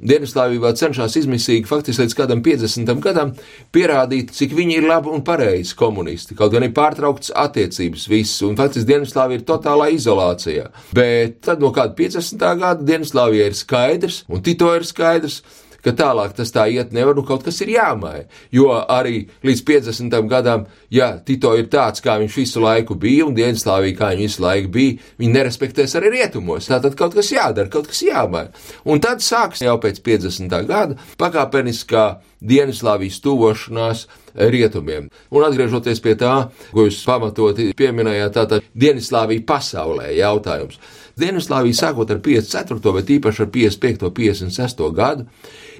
Dienaslāvija 0.00 0.62
vēl 0.64 0.76
cenšas 0.80 1.16
izmisīgi, 1.20 1.68
faktiski 1.68 2.06
līdz 2.06 2.16
kādam 2.16 2.40
50. 2.44 2.92
gadam, 3.04 3.34
pierādīt, 3.74 4.32
cik 4.36 4.54
viņi 4.56 4.78
ir 4.80 4.88
labi 4.88 5.12
un 5.12 5.24
pareizi 5.26 5.76
komunisti. 5.76 6.36
Kaut 6.38 6.54
gan 6.54 6.64
ir 6.64 6.72
pārtraukts 6.76 7.34
attiecības 7.36 8.06
viss, 8.08 8.40
un 8.46 8.56
faktiski 8.56 8.88
Dienaslāvija 8.94 9.42
ir 9.42 9.46
totālā 9.48 9.90
izolācijā. 9.96 10.70
Bet 10.96 11.42
tad 11.44 11.60
no 11.60 11.72
kāda 11.76 11.92
50. 11.98 12.46
gada 12.62 12.86
Dienaslāvija 12.92 13.50
ir 13.50 13.58
skaidrs, 13.58 14.22
un 14.32 14.44
Tito 14.46 14.72
ir 14.76 14.88
skaidrs, 14.88 15.42
ka 15.84 15.94
tālāk 15.96 16.34
tas 16.36 16.52
tā 16.54 16.66
iet 16.72 16.94
nevar, 16.96 17.18
un 17.18 17.26
kaut 17.26 17.44
kas 17.46 17.60
ir 17.64 17.74
jāmaina. 17.74 18.26
Jo 18.54 18.70
arī 18.80 19.24
līdz 19.46 19.64
50. 19.66 20.16
gadam, 20.30 20.66
ja 20.90 21.12
Tito 21.24 21.52
ir 21.58 21.68
tāds, 21.72 22.02
kā 22.04 22.16
viņš 22.20 22.38
visu 22.40 22.62
laiku 22.64 22.96
bija, 23.00 23.26
un 23.26 23.36
Dienaslāvija, 23.36 23.98
kā 23.98 24.12
viņš 24.14 24.26
visu 24.26 24.44
laiku 24.44 24.72
bija, 24.76 24.96
viņi 25.20 25.36
nerespektēs 25.36 25.96
arī 26.00 26.14
rietumos. 26.16 26.70
Tātad 26.70 26.96
kaut 26.98 27.16
kas 27.18 27.32
jādara, 27.34 27.70
kaut 27.72 27.90
kas 27.90 28.02
jāmaina. 28.06 28.50
Un 28.84 29.02
tad 29.02 29.24
sāks 29.24 29.64
jau 29.64 29.76
pēc 29.82 30.02
50. 30.06 30.58
gada 30.68 30.98
pakāpeniskā 31.20 32.06
Dienaslāvijas 32.40 33.20
tuvošanās 33.24 34.06
rietumiem. 34.34 35.10
Un 35.34 35.44
atgriežoties 35.44 36.00
pie 36.00 36.14
tā, 36.20 36.34
ko 36.72 36.86
jūs 36.86 37.02
pamatoti 37.06 37.70
pieminējāt, 37.76 38.34
tātad 38.36 38.66
Dienaslāvija 38.72 39.44
pasaulē 39.48 40.10
jautājums. 40.16 40.80
Dienaslāvija 41.20 41.76
sākot 41.76 42.10
ar 42.14 42.20
54. 42.24 42.92
bet 42.96 43.10
īpaši 43.16 43.44
ar 43.44 43.50
55. 43.52 44.06
un 44.08 44.14
56. 44.16 44.86
gadu 44.96 45.26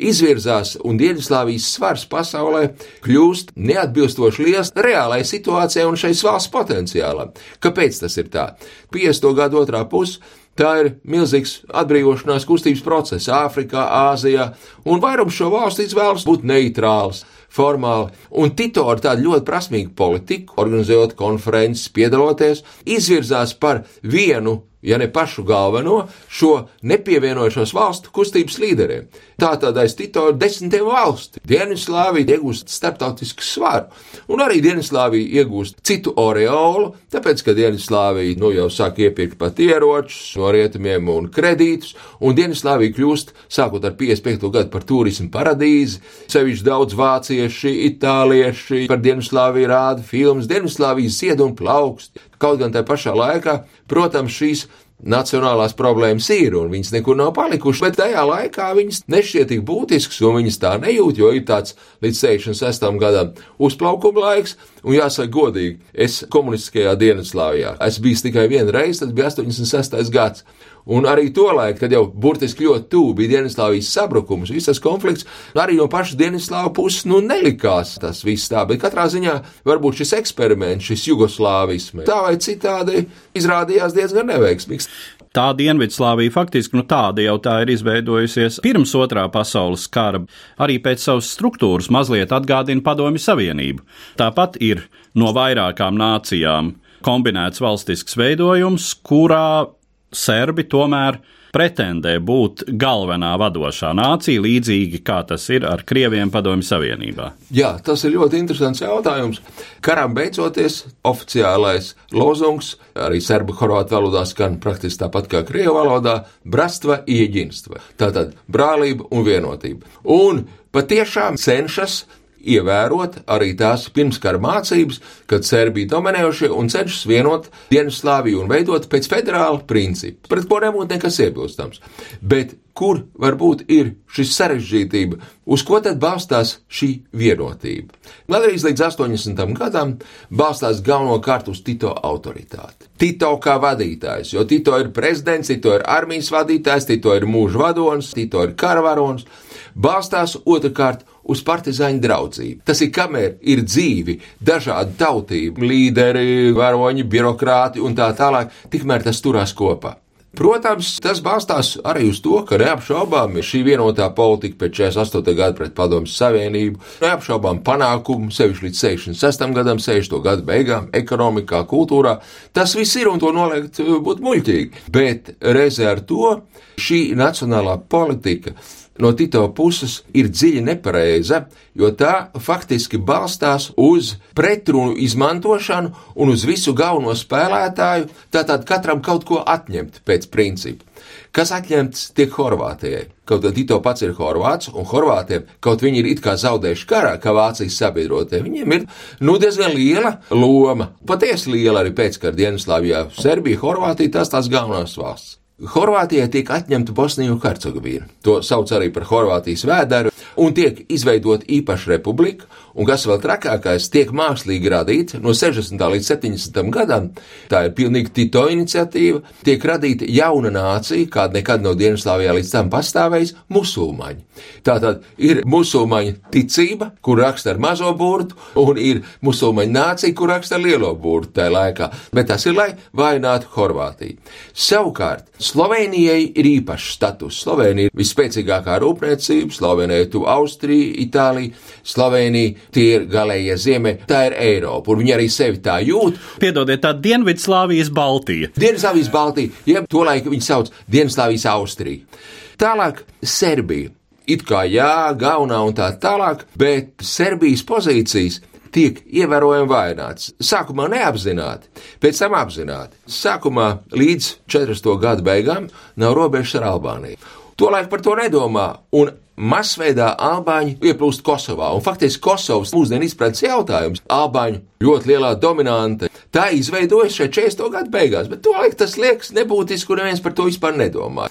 izvirzās 0.01 0.75
un 0.85 0.99
Dienaslāvijas 1.01 1.69
svars 1.77 2.05
pasaulē 2.11 2.67
kļūst 3.05 3.55
neatbilstoši 3.57 4.49
liels 4.49 4.75
reālai 4.77 5.23
situācijai 5.25 5.87
un 5.89 5.97
šai 6.01 6.13
valsts 6.27 6.53
potenciālam. 6.53 7.33
Kāpēc 7.63 8.03
tas 8.05 8.19
ir 8.21 8.29
tā? 8.33 8.51
50. 8.93 9.33
gadu 9.39 9.63
otrā 9.63 9.85
puse 9.89 10.21
Tā 10.59 10.71
ir 10.83 10.89
milzīgs 11.09 11.61
atbrīvošanās 11.81 12.47
kustības 12.49 12.83
process 12.85 13.31
Āfrikā, 13.33 13.85
Āzijā, 14.11 14.51
un 14.85 15.03
vairums 15.03 15.37
šo 15.37 15.51
valstu 15.53 15.87
izvēlas 15.87 16.27
būt 16.29 16.45
neitrāls, 16.49 17.23
formāli. 17.55 18.11
Un 18.43 18.53
Tito 18.59 18.87
ar 18.91 19.01
tādu 19.03 19.29
ļoti 19.29 19.47
prasmīgu 19.47 19.95
politiku, 19.97 20.59
organizējot 20.61 21.15
konferences, 21.19 21.89
piedaloties, 21.95 22.65
izvirzās 22.85 23.55
par 23.57 23.85
vienu 24.03 24.61
ja 24.83 24.99
ne 24.99 25.11
pašu 25.13 25.43
galveno, 25.45 26.07
šo 26.29 26.67
nepievienojušos 26.83 27.75
valstu 27.75 28.13
kustības 28.15 28.59
līderiem. 28.61 29.09
Tātad 29.41 29.77
aiz 29.81 29.95
Tito 29.97 30.27
ir 30.31 30.39
desmitiem 30.41 30.87
valsti. 30.89 31.41
Dienvidslāvija 31.49 32.37
iegūst 32.37 32.73
starptautisku 32.73 33.45
svaru, 33.45 33.91
un 34.33 34.43
arī 34.45 34.61
Dienvidslāvija 34.65 35.43
iegūst 35.43 35.81
citu 35.87 36.15
oreolu, 36.21 36.95
tāpēc, 37.13 37.45
ka 37.45 37.57
Dienvidslāvija 37.57 38.39
nu, 38.41 38.53
jau 38.57 38.69
sāk 38.73 39.01
iepirkt 39.05 39.39
pat 39.41 39.61
ieročus 39.61 40.37
no 40.41 40.53
rietumiem 40.55 41.09
un 41.13 41.29
kredītus, 41.33 41.95
un 42.21 42.37
Dienvidslāvija 42.39 42.97
kļūst, 42.97 43.35
sākot 43.53 43.85
ar 43.85 43.97
55. 44.01 44.49
gadu, 44.49 44.73
par 44.73 44.87
turismu 44.89 45.31
paradīzi. 45.33 46.01
Sevišķi 46.31 46.67
daudz 46.67 46.97
vācieši, 46.97 47.77
itālieši 47.91 48.87
par 48.91 49.01
Dienvidslāviju 49.05 49.71
rāda 49.71 50.05
filmas, 50.07 50.49
Dienvidslāvijas 50.51 51.21
zied 51.21 51.45
un 51.45 51.57
plaukst. 51.57 52.30
Kaut 52.41 52.61
gan 52.61 52.73
tajā 52.73 52.87
pašā 52.89 53.13
laikā, 53.17 53.61
protams, 53.91 54.33
šīs 54.33 54.67
nacionālās 55.01 55.73
problēmas 55.77 56.29
ir, 56.35 56.55
un 56.59 56.71
viņas 56.73 56.93
nekur 56.93 57.17
nav 57.17 57.33
palikušas, 57.37 57.83
bet 57.87 57.99
tajā 58.01 58.25
laikā 58.29 58.69
viņas 58.77 59.05
nešķiet 59.11 59.49
tik 59.53 59.63
būtiskas, 59.69 60.21
un 60.27 60.37
viņas 60.41 60.61
tā 60.61 60.75
nejūt, 60.83 61.21
jo 61.21 61.31
ir 61.37 61.45
tāds 61.49 61.77
līdz 62.05 62.21
66. 62.21 62.89
gadam 63.01 63.33
uzplaukuma 63.59 64.27
laiks, 64.27 64.57
un 64.85 64.99
jāsaka 64.99 65.33
godīgi, 65.33 65.79
es 65.95 66.21
komunistiskajā 66.33 66.97
Dienvidslāvijā 67.01 67.77
esmu 67.87 68.09
bijis 68.09 68.25
tikai 68.27 68.47
vienu 68.53 68.75
reizi, 68.77 69.05
tas 69.05 69.15
bija 69.17 69.33
86. 69.33 70.13
gads. 70.13 70.45
Un 70.91 71.07
arī 71.07 71.29
tolaik, 71.35 71.79
kad 71.79 71.93
jau 71.95 72.03
burtiski 72.11 72.67
ļoti 72.67 72.89
tuvu 72.91 73.15
bija 73.21 73.37
Dienvidslāvijas 73.37 73.93
sabrukums, 73.95 74.51
visas 74.51 74.75
tas 74.75 74.83
konflikts, 74.83 75.27
arī 75.55 75.79
no 75.79 75.87
pašas 75.91 76.19
Dienvidslāvu 76.19 76.75
puses 76.81 77.07
nu 77.07 77.21
nelikās 77.23 77.95
tas 78.03 78.25
viss 78.27 78.51
tā, 78.51 78.65
bet 78.67 78.83
katrā 78.83 79.07
ziņā 79.13 79.37
varbūt 79.69 80.03
šis 80.03 80.17
eksperiments, 80.19 80.91
šis 80.91 81.07
jugoslāvisms, 81.13 82.05
tā 82.09 82.19
vai 82.27 82.35
citādi 82.43 83.07
izrādījās 83.39 83.95
diezgan 83.95 84.31
neveiksmīgs. 84.35 84.91
Tā 85.31 85.53
Dienvidslāvija 85.55 86.35
faktiski 86.35 86.75
nu, 86.75 86.83
tāda 86.91 87.23
jau 87.23 87.37
tā 87.39 87.61
ir 87.63 87.71
izveidojusies 87.77 88.59
pirms 88.65 88.97
otrā 88.99 89.29
pasaules 89.31 89.87
kara. 89.95 90.25
Arī 90.59 90.81
pēc 90.83 91.05
savas 91.05 91.31
struktūras 91.37 91.87
mazliet 91.95 92.35
atgādina 92.35 92.83
Padomju 92.83 93.23
Savienību. 93.23 93.85
Tāpat 94.19 94.59
ir 94.59 94.89
no 95.15 95.31
vairākām 95.37 95.95
nācijām 96.01 96.75
kombinēts 97.07 97.63
valstisks 97.63 98.19
veidojums, 98.19 98.91
kurā 99.07 99.71
serbi 100.13 100.67
tomēr 100.71 101.21
pretendē 101.55 102.15
būt 102.23 102.65
galvenā 102.79 103.33
vadošā 103.41 103.91
nācija, 103.99 104.43
līdzīgi 104.45 105.01
kā 105.07 105.21
tas 105.27 105.47
ir 105.51 105.67
ar 105.67 105.83
Krieviem 105.87 106.31
Padomju 106.31 106.67
Savienībā? 106.67 107.31
Jā, 107.55 107.73
tas 107.85 108.05
ir 108.07 108.15
ļoti 108.15 108.39
interesants 108.39 108.83
jautājums. 108.85 109.41
Karam 109.85 110.15
beidzoties, 110.15 110.85
oficiālais 111.07 111.95
lozungs 112.15 112.77
arī 112.95 113.21
serbu 113.25 113.57
horvātu 113.59 113.99
valodā 113.99 114.25
skan 114.29 114.61
praktiski 114.63 115.03
tāpat 115.03 115.31
kā 115.33 115.43
krievu 115.49 115.75
valodā- 115.81 116.21
brastva 116.55 117.03
ieģinstva. 117.07 117.83
Tātad 117.99 118.35
brālība 118.51 119.09
un 119.11 119.27
vienotība. 119.27 119.83
Un 120.05 120.47
patiešām 120.73 121.39
cenšas 121.39 122.05
ievērot 122.41 123.21
arī 123.31 123.53
tās 123.59 123.89
pirmskara 123.95 124.41
mācības, 124.43 125.01
kad 125.31 125.47
Serbija 125.47 125.93
dominējošie 125.95 126.51
un 126.55 126.71
cenšas 126.73 127.07
vienot 127.11 127.51
Dienvidslāviju 127.71 128.43
un 128.45 128.51
veidot 128.51 128.89
pēc 128.91 129.11
federāla 129.13 129.63
principa, 129.69 130.31
pret 130.33 130.49
ko 130.51 130.61
nebūtu 130.65 130.95
nekas 130.95 131.21
iebilstams. 131.27 131.83
Bet 132.21 132.57
kur 132.81 133.03
varbūt 133.21 133.67
ir 133.73 133.95
šis 134.15 134.33
sarežģītība, 134.39 135.19
uz 135.53 135.65
ko 135.67 135.81
tad 135.85 135.99
balstās 136.01 136.59
šī 136.73 136.91
vienotība? 137.17 137.93
Gandrīz 138.31 138.65
līdz 138.65 138.85
80. 138.87 139.43
gadam 139.59 139.97
balstās 140.31 140.81
galvenokārt 140.87 141.51
uz 141.53 141.61
Tito 141.67 141.93
autoritāti. 141.93 142.89
Tito 143.01 143.33
kā 143.43 143.59
vadītājs, 143.61 144.35
jo 144.37 144.47
Tito 144.49 144.79
ir 144.81 144.93
prezidents, 144.97 145.51
Tito 145.53 145.75
ir 145.77 145.85
armijas 145.85 146.31
vadītājs, 146.33 146.89
Tito 146.89 147.15
ir 147.17 147.29
mūža 147.29 147.65
vadonis, 147.67 148.13
Tito 148.17 148.45
ir 148.47 148.57
karavaronis, 148.57 149.27
balstās 149.75 150.39
otrkārt 150.45 151.05
uz 151.25 151.43
partizāņu 151.47 152.03
draudzību. 152.05 152.61
Tas 152.67 152.81
ir 152.85 152.93
kamēr 152.95 153.39
ir 153.43 153.65
dzīvi 153.67 154.19
dažādu 154.41 154.97
tautību 155.01 155.67
līderi, 155.73 156.53
varoņi, 156.57 157.09
birokrāti 157.11 157.83
un 157.83 157.97
tā 157.99 158.13
tālāk, 158.17 158.55
tikmēr 158.73 159.05
tas 159.07 159.21
turās 159.25 159.57
kopā. 159.57 159.97
Protams, 160.31 160.93
tas 161.03 161.19
balstās 161.27 161.73
arī 161.91 162.05
uz 162.13 162.21
to, 162.23 162.37
ka 162.47 162.55
neapšaubām 162.61 163.41
šī 163.43 163.65
vienotā 163.67 164.07
politika 164.15 164.61
pēc 164.61 164.77
48. 164.79 165.33
gada 165.35 165.57
pret 165.59 165.75
Padomju 165.75 166.13
Savienību, 166.15 166.79
neapšaubām 167.03 167.59
panākumu 167.67 168.31
sevišķi 168.35 168.69
līdz 168.69 168.83
66. 168.85 169.43
gadam, 169.57 169.83
60. 169.83 170.21
gadu 170.23 170.47
beigām, 170.47 170.87
ekonomikā, 170.95 171.65
kultūrā. 171.73 172.21
Tas 172.55 172.77
viss 172.79 172.95
ir 173.01 173.11
un 173.11 173.19
to 173.19 173.33
noliegt 173.35 173.83
būtu 173.83 174.23
muļķīgi. 174.29 174.87
Bet 174.95 175.35
reizē 175.43 175.91
ar 175.97 176.05
to 176.07 176.37
šī 176.79 177.09
nacionālā 177.19 177.81
politika 177.91 178.55
no 179.01 179.13
Tito 179.17 179.43
puses 179.57 180.01
ir 180.17 180.29
dziļi 180.31 180.63
nepareiza, 180.67 181.45
jo 181.75 181.91
tā 181.97 182.31
faktiski 182.41 183.01
balstās 183.01 183.71
uz 183.81 184.15
pretrunu 184.37 184.97
izmantošanu 185.01 185.95
un 186.17 186.35
uz 186.35 186.45
visu 186.49 186.75
galveno 186.77 187.17
spēlētāju, 187.17 188.11
tātad 188.33 188.67
katram 188.69 189.03
kaut 189.05 189.27
ko 189.29 189.41
atņemt 189.47 190.03
pēc 190.07 190.29
principa. 190.33 190.87
Kas 191.35 191.53
atņemts 191.55 192.11
tiek 192.15 192.33
Horvātijai. 192.35 193.07
Kaut 193.31 193.45
gan 193.45 193.55
Tito 193.55 193.79
pats 193.83 194.03
ir 194.03 194.15
Horvāts, 194.19 194.71
un 194.75 194.87
Horvātiem, 194.91 195.47
kaut 195.63 195.85
viņi 195.85 196.03
ir 196.03 196.11
it 196.11 196.23
kā 196.25 196.35
zaudējuši 196.39 196.89
karā, 196.91 197.15
kā 197.23 197.35
Vācijas 197.35 197.79
sabiedrotie, 197.79 198.43
viņiem 198.43 198.77
ir 198.77 198.87
nu 199.23 199.39
diezgan 199.41 199.75
liela 199.77 200.17
loma. 200.35 200.91
Patiesi 201.07 201.55
liela 201.55 201.85
arī 201.85 201.95
pēckara 201.97 202.37
Dienaslāvijā. 202.37 203.07
Serbija, 203.21 203.63
Horvātija, 203.63 204.19
tās 204.19 204.35
tās 204.35 204.51
galvenās 204.51 204.99
valsts. 204.99 205.40
Horvātijai 205.61 206.31
tiek 206.33 206.49
atņemta 206.51 206.95
Bosnija 206.97 207.33
un 207.35 207.41
Hercegovina. 207.43 208.07
To 208.25 208.39
sauc 208.47 208.71
arī 208.73 208.89
par 208.95 209.05
Horvātijas 209.11 209.67
vēderu, 209.69 210.13
un 210.41 210.55
tiek 210.57 210.81
izveidota 210.89 211.45
īpaša 211.45 211.93
republika, 211.97 212.49
un 212.75 212.89
kas 212.89 213.07
vēl 213.09 213.21
trakākais, 213.23 213.89
tiek 213.93 214.13
mākslīgi 214.17 214.73
radīta 214.73 215.21
no 215.23 215.35
60. 215.37 215.81
līdz 215.95 216.11
70. 216.13 216.71
gadam. 216.75 217.11
Tā 217.51 217.65
ir 217.67 217.75
pilnīgi 217.77 218.13
Tito 218.15 218.47
iniciatīva, 218.53 219.23
tiek 219.47 219.65
radīta 219.67 220.09
jauna 220.09 220.53
nācija, 220.55 221.09
kāda 221.13 221.39
nekad 221.41 221.65
nav 221.65 221.79
Dienaslāvijā 221.81 222.37
līdz 222.39 222.53
tam 222.55 222.71
pastāvējis- 222.73 223.35
musulmaņi. 223.57 224.25
Tātad 224.65 225.03
ir 225.19 225.43
musulmaņu 225.45 226.17
ticība, 226.33 226.93
kur 227.03 227.21
raksta 227.21 227.51
ar 227.51 227.59
mazo 227.59 227.93
burtu, 227.95 228.37
un 228.57 228.79
ir 228.79 229.03
musulmaņu 229.23 229.73
nācija, 229.73 230.15
kur 230.17 230.29
raksta 230.29 230.57
ar 230.57 230.65
lielo 230.65 230.95
burtu 230.95 231.33
tajā 231.41 231.51
laikā, 231.51 231.91
bet 232.13 232.29
tas 232.29 232.47
ir, 232.47 232.55
lai 232.55 232.75
vainātu 232.97 233.47
Horvātiju. 233.55 234.17
Savukārt, 234.55 235.27
Slovenijai 235.41 236.33
ir 236.37 236.45
īpašs 236.45 236.95
status. 236.97 237.41
Slovenija 237.45 237.91
ir 237.91 237.97
visspēcīgākā 237.97 238.79
rūpniecība, 238.83 239.53
Slovenija 239.57 240.05
ir 240.05 240.19
Austrija, 240.31 240.93
Itālija, 241.05 241.55
Slovenija 241.83 242.55
tie 242.75 242.87
ir 242.97 243.07
galējie 243.11 243.57
ziemē, 243.61 243.95
tā 244.09 244.25
ir 244.31 244.37
Eiropa, 244.41 244.93
un 244.93 245.03
viņi 245.03 245.15
arī 245.17 245.29
sevi 245.33 245.63
tā 245.65 245.79
jūt. 245.85 246.19
Piedodiet, 246.43 246.83
tā 246.85 246.93
Dienvidslāvijas 246.97 247.93
Baltija. 247.95 248.51
Dienvidslāvijas 248.59 249.11
Baltija, 249.15 249.55
jeb 249.69 249.89
to 249.91 250.05
laiku 250.07 250.35
viņi 250.35 250.47
sauc 250.47 250.71
Dienvidslāvijas 250.91 251.49
Austrija. 251.55 252.21
Tālāk 252.61 253.05
Serbija. 253.23 253.95
It 254.31 254.45
kā 254.47 254.63
jā, 254.69 255.11
gaunā 255.19 255.59
un 255.67 255.75
tā 255.75 255.89
tālāk, 255.99 256.45
bet 256.61 257.03
Serbijas 257.03 257.65
pozīcijas 257.67 258.39
tiek 258.75 259.01
ievērojami 259.07 259.71
vaināts. 259.71 260.31
Sākumā 260.39 260.87
neapzināti, 260.93 261.71
pēc 262.03 262.23
tam 262.23 262.37
apzināti. 262.39 263.01
Sākumā 263.11 263.69
līdz 263.91 264.31
40. 264.51 264.95
gadu 265.03 265.27
beigām 265.27 265.69
nav 266.01 266.15
robežas 266.19 266.61
ar 266.61 266.69
Albāniju. 266.75 267.19
Tolaik 267.61 267.91
par 267.93 268.01
to 268.05 268.15
nedomā, 268.17 268.69
un 268.97 269.11
masveidā 269.41 270.13
albāņi 270.21 270.77
ieplūst 270.91 271.25
Kosovā, 271.25 271.71
un 271.75 271.85
faktiski 271.85 272.21
Kosovas 272.25 272.75
mūsdienu 272.77 273.09
izpratnes 273.09 273.43
jautājums- 273.47 274.03
albāņu 274.21 274.61
ļoti 274.85 275.11
lielā 275.13 275.33
dominante. 275.41 276.11
Tā 276.33 276.51
izveidojas 276.53 277.17
šeit 277.17 277.33
40. 277.33 277.71
gadu 277.71 277.91
beigās, 277.91 278.29
bet 278.29 278.43
tolaik 278.43 278.77
tas 278.77 278.97
liekas 278.97 279.33
nebūtiski, 279.33 279.91
un 279.91 279.99
neviens 279.99 280.23
par 280.23 280.33
to 280.33 280.45
vispār 280.45 280.77
nedomā. 280.77 281.29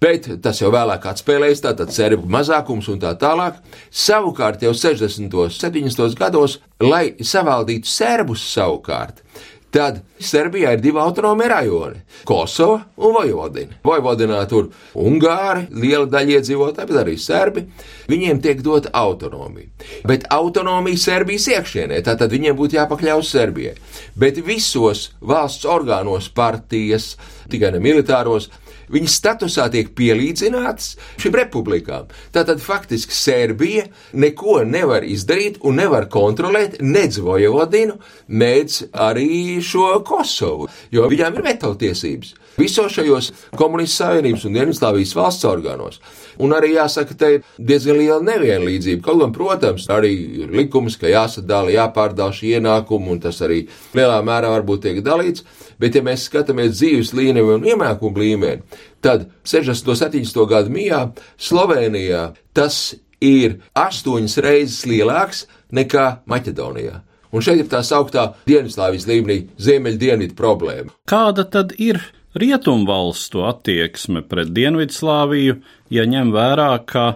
Bet 0.00 0.28
tas 0.42 0.60
jau 0.60 0.70
vēlāk 0.70 1.02
atspēlējas, 1.10 1.62
tātad 1.64 1.90
serbu 1.90 2.28
mazākums 2.30 2.88
un 2.88 3.00
tā 3.00 3.16
tālāk. 3.18 3.54
Savukārt 3.90 4.62
jau 4.62 4.70
60. 4.70 5.34
un 5.34 5.50
70. 5.50 6.14
gados, 6.14 6.58
lai 6.80 7.16
savaldītu 7.18 7.86
serbus 7.86 8.44
savukārt, 8.54 9.24
Tad 9.70 9.98
Serbijā 10.18 10.70
ir 10.72 10.80
divi 10.80 10.96
autonomi 10.98 11.44
rajoni- 11.48 12.00
Kosova 12.28 12.78
un 12.96 13.12
Vojvodina. 13.12 13.76
Vojvodinā 13.84 14.40
tur 14.48 14.70
Ungāri, 14.96 15.66
liela 15.70 16.06
daļa 16.06 16.38
iedzīvotāji, 16.38 16.88
bet 16.88 16.96
arī 17.02 17.18
Serbi. 17.18 17.66
Viņiem 18.08 18.40
tiek 18.42 18.62
dota 18.62 18.88
autonomija. 18.92 19.68
Bet 20.06 20.24
autonomija 20.30 20.96
Serbijas 20.96 21.48
iekšienē, 21.48 22.00
tātad 22.02 22.32
viņiem 22.32 22.56
būtu 22.56 22.78
jāpakļaus 22.80 23.28
Serbijai. 23.28 23.74
Bet 24.16 24.36
visos 24.36 25.10
valsts 25.20 25.64
orgānos, 25.68 26.32
partijas, 26.32 27.16
tikai 27.50 27.72
ne 27.72 27.78
militāros, 27.78 28.48
viņas 28.92 29.18
statusā 29.20 29.68
tiek 29.72 29.92
pielīdzināts 29.98 30.94
šīm 31.20 31.38
republikām. 31.40 32.08
Tātad 32.34 32.62
faktiski 32.64 33.14
Serbija 33.14 33.86
neko 34.12 34.62
nevar 34.68 35.06
izdarīt 35.06 35.60
un 35.62 35.80
nevar 35.82 36.08
kontrolēt 36.12 36.80
nedz 36.82 37.20
Vojvodinu, 37.22 37.98
nedz 38.28 38.82
arī 38.92 39.58
šo 39.64 39.98
Kosovu, 40.06 40.68
jo 40.94 41.08
viņām 41.10 41.38
ir 41.38 41.50
veto 41.52 41.74
tiesības 41.78 42.36
visos 42.58 42.94
šajos 42.94 43.30
komunistu 43.58 44.02
savienības 44.02 44.46
un 44.48 44.58
Dienvidslāvijas 44.58 45.14
valsts 45.16 45.46
orgānos. 45.48 46.00
Un 46.42 46.54
arī 46.54 46.74
jāsaka, 46.76 47.16
te 47.18 47.30
ir 47.36 47.46
diezgan 47.58 47.98
liela 47.98 48.20
nevienlīdzība. 48.26 49.02
Kaut 49.04 49.22
gan, 49.22 49.32
protams, 49.34 49.88
arī 49.92 50.12
ir 50.44 50.52
likums, 50.54 50.98
ka 51.00 51.10
jāsadala, 51.10 51.72
jāpārdala 51.74 52.34
šī 52.34 52.54
ienākuma, 52.58 53.14
un 53.14 53.22
tas 53.24 53.40
arī 53.46 53.64
lielā 53.96 54.20
mērā 54.26 54.52
varbūt 54.54 54.86
tiek 54.86 55.02
dalīts. 55.06 55.46
Bet, 55.78 55.98
ja 55.98 56.04
mēs 56.06 56.28
skatāmies 56.28 56.76
dzīves 56.76 57.14
līmeni 57.14 57.44
un 57.56 57.66
ienākumu 57.66 58.22
līmeni, 58.22 58.62
tad 59.04 59.28
60. 59.46 59.92
un 59.94 60.00
70. 60.02 60.46
gadu 60.50 60.74
mijā 60.74 61.04
Slovenijā 61.38 62.32
tas 62.54 62.96
ir 63.24 63.58
astoņas 63.78 64.38
reizes 64.42 64.86
lielāks 64.86 65.46
nekā 65.74 66.08
Maķedonijā. 66.30 67.02
Un 67.28 67.44
šeit 67.44 67.60
ir 67.60 67.66
tā 67.68 67.82
sauktā 67.84 68.30
Dienvidslāvijas 68.48 69.04
līmenī 69.08 69.42
ziemeļdienvidu 69.60 70.36
problēma. 70.38 70.94
Kāda 71.10 71.44
tad 71.50 71.74
ir 71.76 72.00
rietumvalstu 72.34 73.44
attieksme 73.48 74.24
pret 74.28 74.52
Dienvidslāviju, 74.56 75.58
ja 75.94 76.04
ņem 76.08 76.34
vērā, 76.34 76.72
ka 76.88 77.06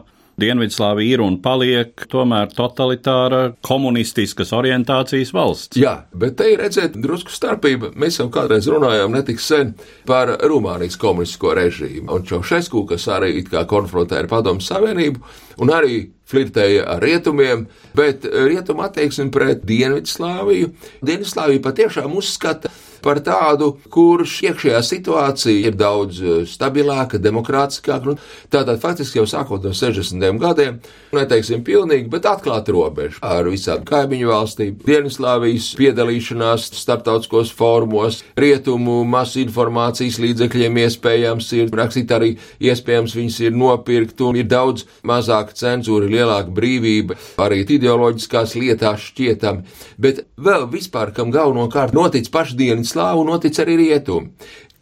Dienvidslāvija 0.40 1.14
ir 1.14 1.20
un 1.22 1.36
paliek 1.44 2.06
tomēr 2.10 2.48
totalitāra, 2.56 3.42
komunistiskas 3.64 4.54
orientācijas 4.56 5.32
valsts. 5.36 5.78
Jā, 5.78 5.92
bet 6.16 6.38
te 6.40 6.48
ir 6.54 6.62
redzēt 6.64 6.96
drusku 7.04 7.30
starpība. 7.34 7.92
Mēs 8.00 8.16
jau 8.18 8.30
kādreiz 8.32 8.66
runājām 8.72 9.12
netik 9.12 9.42
sen 9.44 9.74
par 10.08 10.32
Rumānijas 10.40 10.96
komunistisko 11.00 11.52
režīmu, 11.58 12.08
un 12.16 12.24
Čaušesku, 12.26 12.86
kas 12.88 13.06
arī 13.12 13.36
it 13.42 13.52
kā 13.52 13.66
konfrontē 13.68 14.22
ar 14.22 14.30
Padomu 14.32 14.64
Savienību, 14.64 15.20
un 15.62 15.74
arī 15.74 16.00
flirtēja 16.32 16.86
ar 16.94 17.04
rietumiem, 17.04 17.66
bet 17.94 18.24
rietumu 18.24 18.86
attieksmi 18.88 19.28
pret 19.34 19.66
Dienvidslāviju. 19.68 20.72
Dienvidslāvija 21.04 21.62
patiešām 21.68 22.16
uzskata, 22.16 22.72
par 23.02 23.20
tādu, 23.24 23.72
kurš 23.92 24.38
iekšējā 24.48 24.82
situācija 24.86 25.68
ir 25.70 25.76
daudz 25.78 26.20
stabilāka, 26.50 27.20
demokrātiskāka. 27.22 28.16
Tātad 28.52 28.80
faktiski 28.82 29.20
jau 29.20 29.26
sākot 29.28 29.64
no 29.66 29.74
60. 29.76 30.38
gadiem, 30.42 30.78
neteiksim 31.14 31.64
pilnīgi, 31.66 32.08
bet 32.12 32.26
atklāta 32.28 32.74
robeža 32.74 33.20
ar 33.26 33.48
visām 33.50 33.84
kaimiņu 33.88 34.30
valstīm, 34.30 34.78
Dienvidslāvijas 34.86 35.72
piedalīšanās 35.78 36.68
starptautiskos 36.78 37.52
fórumos, 37.56 38.22
rietumu 38.38 39.02
masu 39.08 39.42
informācijas 39.42 40.18
līdzekļiem 40.22 40.80
iespējams 40.84 41.50
ir 41.58 41.72
rakstīt 41.76 42.12
arī 42.14 42.32
iespējams 42.62 43.16
viņas 43.18 43.38
ir 43.46 43.56
nopirkt 43.56 44.20
un 44.24 44.38
ir 44.40 44.48
daudz 44.50 44.86
mazāka 45.08 45.56
cenzūra, 45.58 46.10
lielāka 46.10 46.52
brīvība, 46.54 47.18
arī 47.42 47.62
ideoloģiskās 47.66 48.56
lietās 48.58 49.08
šķietami, 49.10 49.64
bet 50.02 50.24
vēl 50.42 50.66
vispār, 50.72 51.12
kam 51.16 51.32
galvenokārt 51.34 51.94
notic 51.96 52.28
pašdienas 52.32 52.91
slāvu 52.92 53.26
notic 53.28 53.58
arī 53.64 53.78
rietumi, 53.82 54.32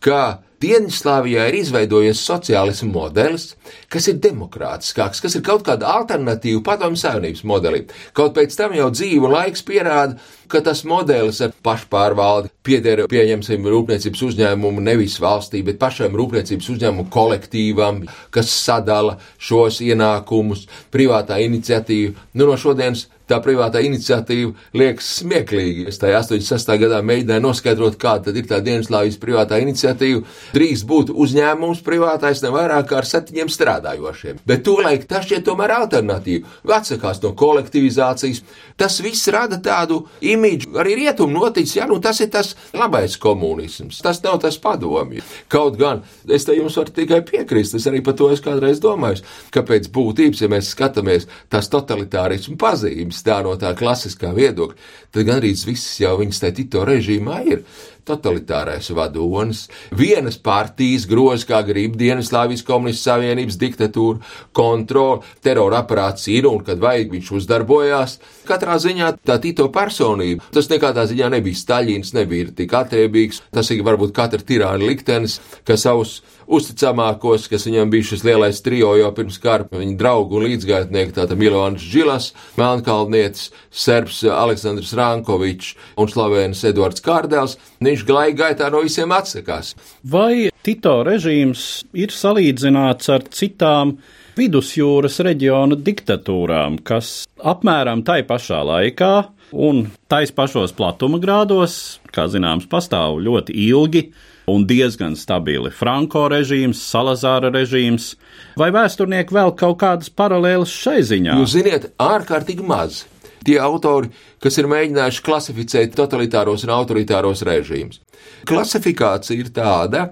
ka 0.03 0.40
Dienvidslāvijā 0.61 1.46
ir 1.49 1.55
izveidojies 1.57 2.20
sociālismu 2.20 2.90
modelis, 2.92 3.55
kas 3.88 4.11
ir 4.12 4.18
demokrātiskāks, 4.20 5.23
kas 5.25 5.38
ir 5.38 5.44
kaut 5.46 5.62
kāda 5.64 5.88
alternatīva 5.88 6.61
padomju 6.66 7.01
savienības 7.01 7.46
modelim. 7.49 7.87
Kaut 8.12 8.35
pēc 8.37 8.59
tam 8.59 8.75
jau 8.77 8.90
dzīvu 8.92 9.31
laiks 9.33 9.64
pierāda, 9.64 10.18
ka 10.51 10.63
tas 10.65 10.83
modelis 10.89 11.41
ar 11.45 11.55
pašpārvaldi 11.65 12.51
pieder, 12.67 13.05
pieņemsim, 13.11 13.69
rūpniecības 13.73 14.25
uzņēmumu 14.29 14.83
nevis 14.85 15.17
valstī, 15.23 15.63
bet 15.67 15.81
pašam 15.81 16.17
rūpniecības 16.19 16.73
uzņēmumu 16.75 17.09
kolektīvam, 17.13 18.03
kas 18.35 18.53
sadala 18.53 19.19
šos 19.39 19.81
ienākumus, 19.87 20.67
privātā 20.93 21.41
iniciatīva. 21.47 22.15
Nu, 22.35 22.51
no 22.51 22.59
šodienas 22.61 23.07
tā 23.31 23.39
privātā 23.43 23.83
iniciatīva 23.87 24.53
liekas 24.77 25.09
smieklīgi. 25.21 25.87
Es 25.91 26.01
tajā 26.03 26.21
86. 26.25 26.73
gadā 26.83 27.01
mēģināju 27.07 27.45
noskaidrot, 27.45 27.99
kāda 28.01 28.35
ir 28.35 28.49
tā 28.51 28.61
Dienaslāvijas 28.65 29.19
privātā 29.23 29.61
iniciatīva. 29.63 30.25
Drīz 30.57 30.83
būtu 30.89 31.15
uzņēmums 31.25 31.85
privātais 31.87 32.43
ne 32.45 32.53
vairāk 32.55 32.91
kā 32.91 33.01
ar 33.01 33.09
septiņiem 33.09 33.53
strādājošiem. 33.55 34.43
Bet 34.49 34.65
tolaik 34.67 35.07
tas 35.11 35.29
šķiet 35.29 35.47
tomēr 35.47 35.77
alternatīva. 35.79 36.51
Atsakās 36.81 37.23
no 37.25 37.35
kolektivizācijas. 37.39 38.43
Tas 38.81 38.99
viss 39.05 39.31
rada 39.31 39.61
tādu 39.63 40.03
imīģu, 40.40 40.72
arī 40.81 40.96
rietumu 41.03 41.37
noticis, 41.37 41.76
ja 41.76 41.87
nu 41.90 42.00
tas 42.03 42.20
ir 42.24 42.31
tas 42.33 42.55
labais 42.76 43.16
komunisms. 43.20 44.00
Tas 44.05 44.22
nav 44.24 44.40
tas 44.42 44.59
padomju. 44.61 45.22
Kaut 45.53 45.76
gan 45.81 46.03
es 46.29 46.48
te 46.48 46.57
jums 46.57 46.79
varu 46.81 46.94
tikai 46.96 47.20
piekrist, 47.29 47.76
es 47.76 47.87
arī 47.90 48.03
par 48.05 48.16
to 48.18 48.31
esmu 48.33 48.48
kādreiz 48.48 48.81
domājis, 48.83 49.22
ka 49.53 49.62
pēc 49.66 49.90
būtības, 49.92 50.42
ja 50.42 50.50
mēs 50.50 50.72
skatāmies 50.74 51.29
tās 51.53 51.68
totalitārismu 51.72 52.57
pazīmes, 52.61 53.22
tā 53.26 53.42
no 53.44 53.55
tā 53.61 53.74
klasiskā 53.79 54.33
viedokļa, 54.37 54.90
tad 55.12 55.29
gandrīz 55.29 55.66
viss 55.68 56.00
jau 56.00 56.16
viņas 56.20 56.44
tajā 56.44 56.57
Tito 56.61 56.85
režīmā 56.88 57.42
ir. 57.46 57.64
Totalitārais 58.07 58.91
vadonis, 58.97 59.67
vienas 59.97 60.39
partijas 60.41 61.07
groz, 61.11 61.45
kā 61.49 61.63
grib 61.67 61.97
Dienaslāvijas 62.01 62.65
komunistu 62.67 63.09
savienības 63.09 63.59
diktatūra, 63.61 64.21
kontrola, 64.57 65.21
terora 65.45 65.83
aparāts 65.85 66.29
ir 66.33 66.49
un, 66.51 66.63
kad 66.67 66.81
vajag, 66.83 67.13
viņš 67.15 67.33
uzdarbojās. 67.41 68.19
Katrā 68.49 68.79
ziņā 68.83 69.13
tā 69.27 69.39
Tito 69.43 69.69
personība, 69.75 70.45
tas 70.55 70.71
nekādā 70.73 71.07
ziņā 71.11 71.31
nebija 71.37 71.61
Staļins, 71.61 72.15
nebija 72.17 72.51
tik 72.57 72.75
attiebīgs, 72.77 73.45
tas 73.55 73.71
ir 73.75 73.85
varbūt 73.87 74.15
katra 74.17 74.43
tirāna 74.45 74.91
liktenis, 74.91 75.39
ka 75.65 75.79
savus 75.81 76.21
uzticamākos, 76.51 77.47
kas 77.51 77.67
viņam 77.69 77.91
bija 77.93 78.09
šis 78.11 78.25
lielais 78.27 78.61
trijo 78.65 78.93
jau 78.99 79.11
pirms 79.17 79.39
kara, 79.43 79.69
viņa 79.71 79.97
draugu 80.01 80.39
un 80.39 80.47
līdzgaitnieki, 80.49 81.15
tātad 81.17 81.39
Milovans 81.41 81.85
Žilas, 81.85 82.31
Melnkalnietis, 82.59 83.51
Serbs 83.71 84.23
Aleksandrs 84.27 84.95
Rankovičs 84.99 85.75
un 86.01 86.11
Slavēnis 86.11 86.65
Edvards 86.71 87.05
Kārdēls, 87.05 87.59
viņš 87.85 88.07
glai 88.09 88.31
gaitā 88.37 88.71
no 88.73 88.83
visiem 88.87 89.15
atsakās. 89.15 89.75
Vai 90.03 90.51
Tito 90.61 90.99
režīms 91.07 91.87
ir 91.97 92.13
salīdzināts 92.13 93.09
ar 93.15 93.23
citām 93.33 93.95
vidusjūras 94.37 95.21
reģiona 95.25 95.79
diktatūrām, 95.81 96.81
kas 96.85 97.25
apmēram 97.41 98.03
tai 98.05 98.21
pašā 98.29 98.61
laikā 98.69 99.13
un 99.53 99.87
tais 100.11 100.33
pašos 100.35 100.75
platuma 100.77 101.21
grādos, 101.23 102.01
kā 102.15 102.27
zināms, 102.31 102.69
pastāv 102.71 103.19
ļoti 103.25 103.57
ilgi 103.69 104.05
un 104.51 104.67
diezgan 104.69 105.17
stabili. 105.19 105.73
Franko 105.75 106.27
režīms, 106.33 106.83
Salazāra 106.91 107.53
režīms, 107.55 108.15
vai 108.61 108.71
vēsturnieki 108.75 109.37
vēl 109.37 109.55
kaut 109.59 109.79
kādas 109.83 110.13
paralēlas 110.13 110.75
šai 110.75 111.01
ziņā? 111.07 111.39
Jūs 111.41 111.57
ziniet, 111.57 111.89
ārkārtīgi 112.03 112.67
maz. 112.67 113.05
Tie 113.47 113.57
autori, 113.63 114.11
kas 114.43 114.59
ir 114.61 114.69
mēģinājuši 114.69 115.25
klasificēt 115.25 115.95
totalitāros 115.97 116.67
un 116.67 116.75
autoritāros 116.75 117.41
režīmus. 117.49 118.03
Klasifikācija 118.49 119.41
ir 119.41 119.49
tāda, 119.57 120.11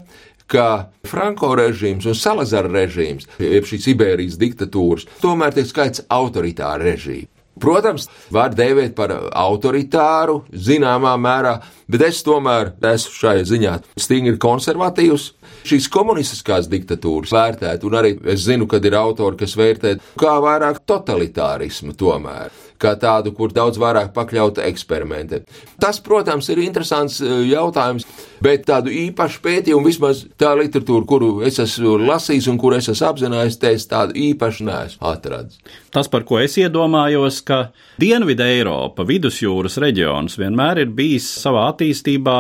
ka 0.49 0.89
Franko 1.05 1.53
režīms 1.59 2.09
un 2.09 2.17
Salazara 2.17 2.71
režīms, 2.73 3.29
jeb 3.43 3.69
šīs 3.69 3.91
Iberijas 3.93 4.39
diktatūras, 4.41 5.05
tomēr 5.21 5.57
tiek 5.57 5.69
skaits 5.69 6.07
autoritāra 6.09 6.89
režīmi. 6.89 7.29
Protams, 7.61 8.09
var 8.35 8.55
dēvēt 8.57 8.95
par 8.99 9.15
autoritāru, 9.33 10.43
zināmā 10.53 11.15
mērā, 11.21 11.57
bet 11.91 12.07
es 12.09 12.23
tomēr 12.27 12.75
esmu 12.93 13.17
šai 13.19 13.37
ziņā 13.49 13.75
stingri 14.01 14.39
konservatīvs. 14.41 15.33
Šīs 15.69 15.89
komunistiskās 15.93 16.71
diktatūras 16.71 17.35
vērtēt, 17.35 17.85
un 17.85 17.99
arī 17.99 18.15
es 18.33 18.47
zinu, 18.47 18.69
ka 18.71 18.81
ir 18.83 18.97
autori, 18.99 19.41
kas 19.41 19.57
vērtē 19.59 19.99
kā 20.21 20.39
vairāk 20.45 20.85
totalitārismu 20.89 21.97
tomēr 21.99 22.68
kā 22.81 22.95
tādu, 23.01 23.33
kur 23.37 23.53
daudz 23.55 23.79
vairāk 23.81 24.13
pakļauta 24.17 24.65
eksperimentiem. 24.69 25.45
Tas, 25.83 26.01
protams, 26.05 26.49
ir 26.53 26.63
interesants 26.63 27.19
jautājums, 27.23 28.07
bet 28.45 28.67
tādu 28.69 28.93
īpašu 28.95 29.43
pētījumu, 29.45 29.87
vismaz 29.89 30.25
tā 30.41 30.55
literatūra, 30.59 31.07
kuru 31.09 31.33
es 31.47 31.59
esmu 31.63 31.97
lasījis 32.07 32.51
un 32.53 32.61
kur 32.61 32.77
es 32.79 32.91
esmu 32.93 33.11
apzinājies, 33.11 33.59
te 33.61 33.73
es 33.77 33.89
tādu 33.91 34.17
īpašu 34.29 34.69
neesmu 34.69 35.11
atradis. 35.11 35.59
Tas, 35.95 36.11
par 36.11 36.27
ko 36.29 36.39
es 36.43 36.57
iedomājos, 36.61 37.43
ka 37.47 37.69
Dienvidu 38.01 38.47
Eiropa, 38.47 39.07
vidusjūras 39.09 39.79
reģions 39.83 40.39
vienmēr 40.39 40.85
ir 40.85 40.95
bijis 40.95 41.29
savā 41.43 41.69
attīstībā 41.73 42.39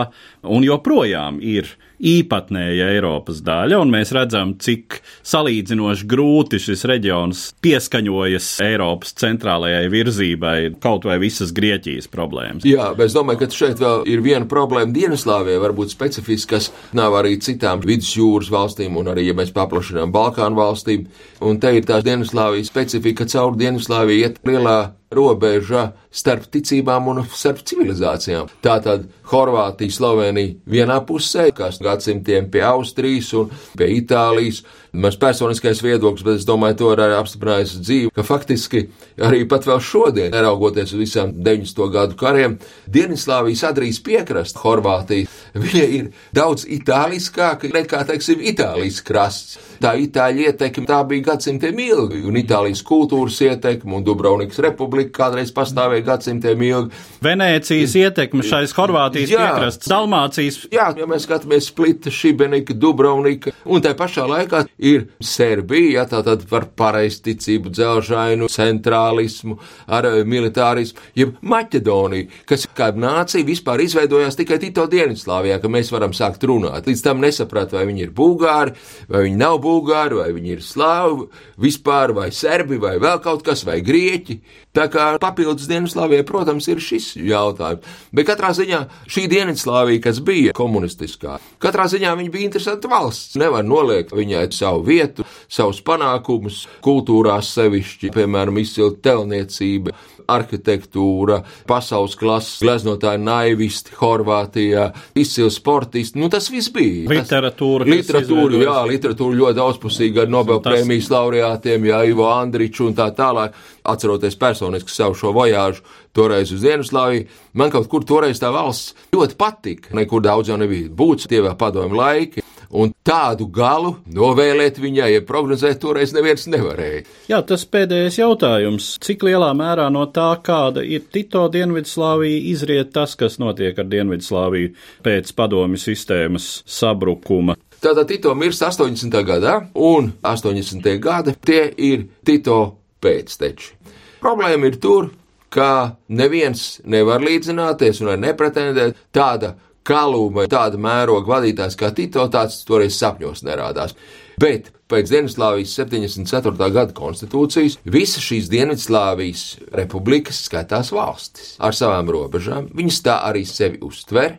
un 0.54 0.66
joprojām 0.66 1.42
ir 1.42 1.74
īpatnēja 1.98 2.88
Eiropas 2.94 3.40
daļa, 3.44 3.80
un 3.82 3.92
mēs 3.92 4.12
redzam, 4.14 4.54
cik 4.62 5.00
salīdzinoši 5.26 6.06
grūti 6.08 6.60
šis 6.62 6.84
reģions 6.88 7.44
pieskaņojas 7.64 8.50
Eiropas 8.64 9.14
centrālajai 9.18 9.86
virzībai, 9.92 10.56
kaut 10.82 11.08
vai 11.08 11.18
visas 11.22 11.52
Grieķijas 11.56 12.10
problēmas. 12.12 12.66
Jā, 12.68 12.92
bet 12.98 13.10
es 13.10 13.16
domāju, 13.16 13.42
ka 13.42 13.50
šeit 13.54 13.82
vēl 13.82 14.06
ir 14.10 14.22
viena 14.24 14.48
problēma 14.50 14.94
Dienaslāvijai, 14.94 15.62
varbūt 15.62 15.94
specifiska, 15.94 16.58
kas 16.58 16.70
nav 16.96 17.18
arī 17.18 17.36
citām 17.42 17.82
vidusjūras 17.84 18.52
valstīm, 18.54 18.96
un 18.98 19.10
arī, 19.12 19.26
ja 19.28 19.36
mēs 19.38 19.52
paplašinām 19.56 20.14
Balkānu 20.14 20.58
valstīm, 20.58 21.08
un 21.44 21.60
te 21.62 21.74
ir 21.76 21.88
tā 21.88 22.00
Dienaslāvijas 22.06 22.70
specifika, 22.70 23.24
ka 23.24 23.32
caur 23.34 23.58
Dienaslāviju 23.58 24.24
iet 24.24 24.40
lielā 24.48 24.78
robeža 25.14 25.92
starp 26.12 26.48
ticībām 26.52 27.08
un 27.12 27.22
starp 27.32 27.62
civilizācijām. 27.68 28.50
Tātad 28.64 29.06
Horvātija, 29.30 29.94
Slovenija 29.94 30.56
vienā 30.68 31.00
pusē, 31.08 31.48
kas 31.56 31.80
gadsimtiem 31.84 32.50
pie 32.52 32.64
Austrijas 32.68 33.32
un 33.38 33.52
pie 33.78 33.90
Itālijas. 33.98 34.62
Mans 34.92 35.18
personiskais 35.20 35.82
viedoklis, 35.84 36.24
bet 36.24 36.38
es 36.40 36.46
domāju, 36.48 36.78
to 36.80 36.90
arī 36.94 37.12
apstiprinājis 37.18 37.74
dzīve, 37.82 38.12
ka 38.16 38.24
faktiski 38.24 38.86
arī 39.20 39.42
pat 39.48 39.66
vēl 39.68 39.82
šodien, 39.84 40.30
neraugoties 40.32 40.94
uz 40.94 41.02
visām 41.02 41.34
90. 41.36 41.82
gadu 41.92 42.16
kariem, 42.18 42.56
Dienvidslāvijas 42.88 43.66
adrijas 43.68 44.00
piekrast 44.04 44.60
Horvātija, 44.62 45.28
viņa 45.52 45.88
ir 45.98 46.08
daudz 46.36 46.64
itāliskāka 46.64 47.68
nekā, 47.74 48.04
teiksim, 48.08 48.40
Itālijas 48.48 49.02
krasts. 49.04 49.58
Tā 49.78 49.92
itāļu 50.00 50.48
ietekme 50.48 50.88
tā 50.88 51.02
bija 51.06 51.26
gadsimtiem 51.28 51.78
ilgi, 51.84 52.22
un 52.26 52.38
Itālijas 52.40 52.80
kultūras 52.86 53.36
ietekme 53.44 53.98
un 53.98 54.06
Dubrovnikas 54.06 54.58
republika 54.64 55.12
kādreiz 55.20 55.52
pastāvēja 55.54 56.06
gadsimtiem 56.08 56.64
ilgi. 56.70 57.04
Venēcijas 57.22 57.94
ietekme 58.00 58.46
šais 58.46 58.74
Horvātijas 58.74 59.30
Jā. 59.34 59.44
piekrasts, 59.44 59.92
Dalmācijas. 59.92 60.58
Jā, 60.74 60.88
ja 60.98 61.06
mēs 61.10 61.28
skatāmies 61.28 61.68
Splita, 61.70 62.10
Šibenika, 62.14 62.74
Dubrovnika, 62.74 63.52
un 63.68 63.84
tā 63.84 63.92
pašā 63.98 64.26
laikā 64.32 64.64
ir 64.78 65.08
Serbija, 65.24 66.00
ja, 66.00 66.04
tā 66.08 66.20
tad 66.26 66.44
par 66.50 66.68
pareizticību, 66.78 67.72
dzelžainu, 67.74 68.48
centrālismu, 68.52 69.58
ar 69.90 70.06
eh, 70.08 70.20
militārismu, 70.28 71.02
jeb 71.18 71.34
Maķedoniju, 71.42 72.28
kas 72.48 72.68
kā 72.76 72.90
nācija 72.94 73.46
vispār 73.46 73.82
izveidojās 73.84 74.38
tikai 74.38 74.60
Tito 74.62 74.86
Dienvidslāvijā, 74.90 75.58
ka 75.62 75.70
mēs 75.72 75.90
varam 75.94 76.14
sākt 76.16 76.46
runāt. 76.48 76.86
Līdz 76.88 77.04
tam 77.04 77.22
nesaprat, 77.24 77.74
vai 77.74 77.84
viņi 77.90 78.06
ir 78.06 78.14
bulgāri, 78.14 78.76
vai 79.10 79.24
viņi 79.26 79.40
nav 79.40 79.58
bulgāri, 79.64 80.20
vai 80.22 80.30
viņi 80.36 80.54
ir 80.56 80.64
slāvi, 80.64 81.28
vispār, 81.60 82.14
vai 82.16 82.30
serbi, 82.34 82.78
vai 82.80 82.96
vēl 83.02 83.22
kaut 83.24 83.44
kas, 83.46 83.66
vai 83.66 83.80
grieķi. 83.84 84.40
Tā 84.78 84.86
kā 84.92 85.10
papildus 85.18 85.66
Dienvidslāvijai, 85.66 86.26
protams, 86.28 86.68
ir 86.70 86.78
šis 86.82 87.16
jautājums. 87.18 87.82
Bet 88.14 88.28
katrā 88.28 88.52
ziņā 88.54 88.84
šī 89.10 89.26
Dienvidslāvija, 89.32 90.04
kas 90.04 90.20
bija 90.22 90.54
komunistiskā, 90.54 91.38
katrā 91.62 91.88
ziņā 91.90 92.14
viņa 92.20 92.34
bija 92.34 92.46
interesanta 92.46 92.90
valsts. 92.92 93.38
Nevar 93.40 93.66
noliegt 93.66 94.14
viņai 94.14 94.46
savu 94.54 94.67
vietu, 94.84 95.26
savus 95.48 95.80
panākumus, 95.84 96.64
kultūrās 96.84 97.52
sevišķi, 97.56 98.12
piemēram, 98.14 98.60
izcila 98.62 98.92
telniecība, 99.04 99.94
arhitektūra, 100.28 101.40
pasaules 101.68 102.16
klases 102.18 102.60
gleznotāji, 102.62 103.22
naivisti 103.24 103.94
Horvātijā, 103.98 104.90
izcils 105.18 105.56
sportisti. 105.56 106.20
Nu, 106.20 106.28
tas 106.32 106.50
viss 106.52 106.72
bija. 106.74 107.08
Literatūra, 107.08 107.88
Tas, 107.88 107.94
literatūra, 107.94 108.60
jā, 108.64 108.76
literatūra 108.90 109.38
ļoti 109.42 109.58
daudzpusīga 109.58 110.24
ar 110.24 110.32
Nobelprēmijas 110.32 111.08
laureātiem, 111.14 111.88
jā, 111.88 112.02
Ivo 112.10 112.28
Andriču 112.32 112.88
un 112.88 112.96
tā 112.98 113.08
tālāk. 113.16 113.56
Atceroties 113.88 114.36
personiski 114.36 114.92
savu 114.92 115.16
šo 115.16 115.32
vojāžu 115.32 115.80
toreiz 116.12 116.52
uz 116.52 116.64
Dienvidslāviju, 116.64 117.24
man 117.56 117.72
kaut 117.72 117.88
kur 117.88 118.04
toreiz 118.04 118.40
tā 118.42 118.50
valsts 118.52 118.92
ļoti 119.14 119.38
patika. 119.38 119.94
Nekur 119.96 120.24
daudz 120.24 120.52
jau 120.52 120.58
nebija 120.60 120.90
būts, 120.92 121.28
tie 121.30 121.40
vēl 121.44 121.56
padomu 121.56 121.96
laiki. 121.96 122.44
Un 122.68 122.90
tādu 123.06 123.46
galu 123.48 123.94
novēlēt 124.12 124.76
viņai, 124.82 125.08
ja 125.14 125.22
prognozēt, 125.24 125.78
toreiz 125.80 126.12
neviens 126.12 126.44
nevarēja. 126.52 127.04
Jā, 127.30 127.40
tas 127.48 127.64
pēdējais 127.64 128.18
jautājums. 128.20 128.88
Cik 129.04 129.24
lielā 129.24 129.48
mērā 129.56 129.86
no 129.92 130.04
tā, 130.12 130.28
kāda 130.44 130.84
ir 130.84 131.06
Tito 131.12 131.46
Dienvidslāvija, 131.52 132.42
izriet 132.52 132.92
tas, 132.92 133.16
kas 133.16 133.38
notiek 133.40 133.78
ar 133.78 133.88
Dienvidslāviju 133.88 134.74
pēc 135.06 135.32
padomju 135.38 135.80
sistēmas 135.80 136.50
sabrukuma? 136.68 137.56
Tātad 137.78 138.10
Tito 138.10 138.34
mirst 138.36 138.64
80. 138.66 139.16
gadā, 139.24 139.54
un 139.72 140.12
80. 140.26 140.90
gadi 141.00 141.36
tie 141.46 141.62
ir 141.72 142.04
Tito 142.26 142.60
pēcteči. 143.00 143.72
Problēma 144.20 144.68
ir 144.68 144.76
tur, 144.82 145.12
ka 145.48 145.96
neviens 146.12 146.82
nevar 146.84 147.22
līdzināties 147.24 148.02
un 148.02 148.12
nepretendēt 148.20 148.98
tāda 149.14 149.54
kaluma, 149.88 150.46
tāda 150.50 150.80
mēroga 150.80 151.38
vadītājs 151.38 151.78
kā 151.78 151.92
Tito, 151.96 152.26
tāds 152.32 152.60
toreiz 152.68 152.98
sapņos 152.98 153.44
nerādās. 153.46 153.96
Bet 154.38 154.70
pēc 154.88 155.10
Dienvidslāvijas 155.10 155.72
74. 155.80 156.70
gada 156.74 156.94
konstitūcijas 156.96 157.78
visas 157.88 158.24
šīs 158.24 158.50
Dienvidslāvijas 158.52 159.46
republikas 159.74 160.44
skatās 160.46 160.92
valstis 160.94 161.56
ar 161.58 161.76
savām 161.76 162.12
robežām. 162.14 162.70
Viņas 162.76 163.02
tā 163.08 163.18
arī 163.28 163.42
sevi 163.48 163.82
uztver. 163.84 164.38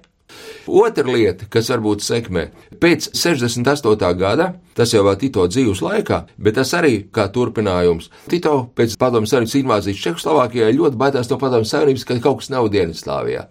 Otra 0.70 1.10
lieta, 1.10 1.48
kas 1.50 1.72
varbūt 1.74 2.04
sekmē, 2.06 2.44
pēc 2.82 3.08
68. 3.18 4.10
gada, 4.20 4.52
tas 4.78 4.94
jau 4.94 5.02
vēl 5.08 5.18
Tito 5.20 5.46
dzīves 5.50 5.82
laikā, 5.82 6.20
bet 6.38 6.60
tas 6.60 6.72
arī 6.78 7.02
kā 7.12 7.26
turpinājums. 7.34 8.12
Tito 8.30 8.54
pēc 8.78 8.94
padomju 9.02 9.32
savienības 9.32 9.58
invāzijas 9.64 10.04
Čehoslovākijā 10.06 10.70
ļoti 10.78 11.02
baidās 11.02 11.32
no 11.34 11.40
padomju 11.42 11.70
savienības, 11.72 12.06
ka 12.06 12.20
kaut 12.22 12.44
kas 12.44 12.54
nav 12.54 12.70
Dienvidslāvijā. 12.76 13.48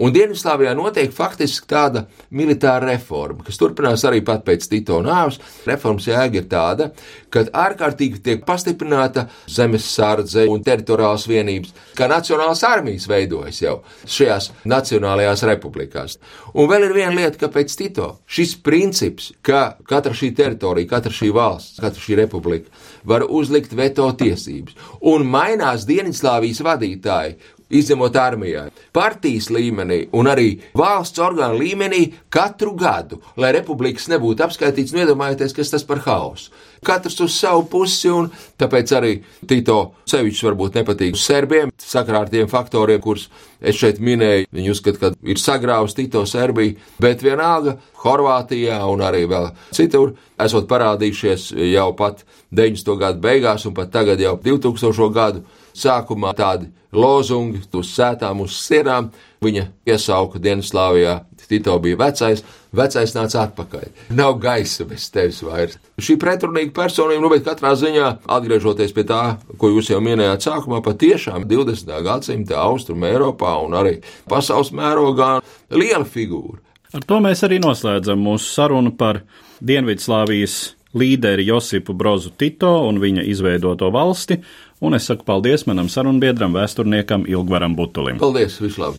Un 0.00 0.14
Dienvidslāvijā 0.16 0.70
notiek 0.72 1.10
faktiski 1.12 1.66
tāda 1.68 2.06
militāra 2.32 2.86
reforma, 2.88 3.44
kas 3.44 3.58
turpinās 3.60 4.00
arī 4.08 4.22
pat 4.24 4.46
pēc 4.46 4.64
Tito 4.70 4.96
nāves. 5.04 5.36
Reformas 5.68 6.06
jēga 6.08 6.40
ir 6.40 6.46
tāda, 6.48 6.86
ka 7.28 7.42
ārkārtīgi 7.66 8.22
tiek 8.24 8.46
pastiprināta 8.46 9.26
zemes 9.44 9.84
sārdze 9.92 10.46
un 10.48 10.64
teritoriālās 10.64 11.26
vienības, 11.28 11.74
kā 11.98 12.08
nacionālās 12.08 12.64
armijas 12.64 13.10
veidojas 13.12 13.60
jau 13.60 13.76
šajās 14.06 14.48
nacionālajās 14.72 15.44
republikās. 15.52 16.16
Un 16.54 16.72
vēl 16.72 16.88
ir 16.88 16.96
viena 16.96 17.12
lieta, 17.18 17.36
ka 17.44 17.52
pēc 17.52 17.76
Tito 17.76 18.08
šis 18.24 18.56
princips, 18.64 19.34
ka 19.44 19.76
katra 19.84 20.16
šī 20.16 20.32
teritorija, 20.40 20.94
katra 20.96 21.12
šī 21.12 21.28
valsts, 21.36 21.76
katra 21.84 22.00
šī 22.00 22.22
republika 22.24 22.72
var 23.04 23.28
uzlikt 23.28 23.76
veto 23.76 24.08
tiesības, 24.16 24.80
un 25.12 25.28
mainās 25.28 25.84
Dienvidslāvijas 25.88 26.64
vadītāji, 26.64 27.36
izņemot 27.70 28.16
armijā, 28.18 28.66
partijas 28.94 29.50
līmenī 29.54 30.02
un 30.16 30.30
arī 30.30 30.50
valsts 30.76 31.22
orgānu 31.22 31.60
līmenī 31.60 32.02
katru 32.32 32.74
gadu, 32.78 33.20
lai 33.40 33.52
republikas 33.56 34.08
nebūtu 34.10 34.46
apskaitīts, 34.46 34.94
nedomājieties, 34.96 35.54
kas 35.56 35.72
tas 35.74 35.86
par 35.86 36.02
hausu. 36.06 36.50
Katrs 36.84 37.18
uz 37.20 37.34
savu 37.36 37.66
pusi, 37.68 38.08
un 38.08 38.30
tāpēc 38.58 38.92
arī 38.96 39.12
Tito 39.48 39.92
sevišķi 40.08 40.46
varbūt 40.46 40.78
nepatīk 40.80 41.18
serbiem, 41.20 41.72
sakrā 41.76 42.22
ar 42.24 42.32
tiem 42.32 42.48
faktoriem, 42.48 43.02
kurus 43.04 43.28
es 43.60 43.76
šeit 43.76 44.00
minēju. 44.00 44.48
Viņi 44.56 44.72
uzskata, 44.72 44.98
ka 45.02 45.28
ir 45.28 45.40
sagrāvis 45.40 45.96
Tito 45.98 46.24
Serbiju, 46.28 46.78
bet 47.02 47.20
vienalga 47.24 47.76
Horvātijā 48.00 48.80
un 48.88 49.04
arī 49.04 49.26
vēl 49.28 49.50
citur 49.76 50.14
esot 50.40 50.68
parādījušies 50.70 51.50
jau 51.74 51.90
pat 51.98 52.24
90. 52.48 52.96
gadu 53.00 53.20
beigās 53.28 53.66
un 53.68 53.76
pat 53.76 53.92
tagad 53.92 54.20
jau 54.20 54.38
2000. 54.40 55.10
gadu 55.12 55.44
sākumā 55.76 56.34
tādi 56.38 56.70
lozungi 56.92 57.62
uz 57.78 57.90
sētām, 57.94 58.42
uz 58.44 58.58
sienām. 58.64 59.10
Viņa 59.40 59.66
iesauka 59.88 60.40
Dienvidslāvijā. 60.42 61.20
Tito 61.50 61.72
bija 61.82 61.96
vecais, 61.98 62.44
vecais 62.78 63.10
nāca 63.16 63.40
atpakaļ. 63.42 63.88
Nav 64.14 64.36
gaisa 64.38 64.84
bez 64.86 65.08
tevis 65.10 65.40
vairs. 65.42 65.80
Šī 65.98 66.14
pretrunīga 66.22 66.70
personība, 66.76 67.24
nu, 67.24 67.30
bet 67.32 67.42
katrā 67.48 67.72
ziņā, 67.74 68.12
atgriežoties 68.36 68.94
pie 68.94 69.02
tā, 69.08 69.22
ko 69.58 69.72
jūs 69.72 69.90
jau 69.90 69.98
minējāt 70.04 70.46
sākumā, 70.46 70.78
patiešām 70.86 71.48
20. 71.50 71.90
gadsimta 72.06 72.60
austrumu 72.62 73.10
Eiropā 73.10 73.56
un 73.64 73.74
arī 73.80 73.96
pasaules 74.30 74.70
mērogā 74.70 75.32
liela 75.74 76.06
figūra. 76.06 76.60
Ar 76.94 77.06
to 77.06 77.18
mēs 77.22 77.42
arī 77.46 77.58
noslēdzam 77.62 78.22
mūsu 78.22 78.54
sarunu 78.54 78.94
par 78.98 79.24
Dienvidslāvijas 79.58 80.60
līderi 80.94 81.46
Josipu 81.46 81.94
Brozu 81.94 82.32
Tito 82.38 82.72
un 82.86 82.98
viņa 83.02 83.26
izveidoto 83.30 83.90
valsti, 83.94 84.40
un 84.80 84.96
es 84.96 85.06
saku 85.08 85.24
paldies 85.28 85.66
manam 85.68 85.88
sarunbiedram, 85.88 86.56
vēsturniekam 86.56 87.28
Ilgvaram 87.28 87.76
Butulim. 87.76 88.18
Paldies, 88.20 88.58
vislabāk! 88.62 88.98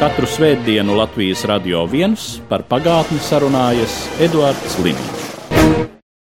Katru 0.00 0.24
svētdienu 0.24 0.94
Latvijas 0.96 1.42
radio 1.44 1.84
viens 1.84 2.38
par 2.48 2.64
pagātni 2.64 3.20
sarunājas 3.20 4.06
Eduards 4.24 4.78
Liniņš. 4.80 5.99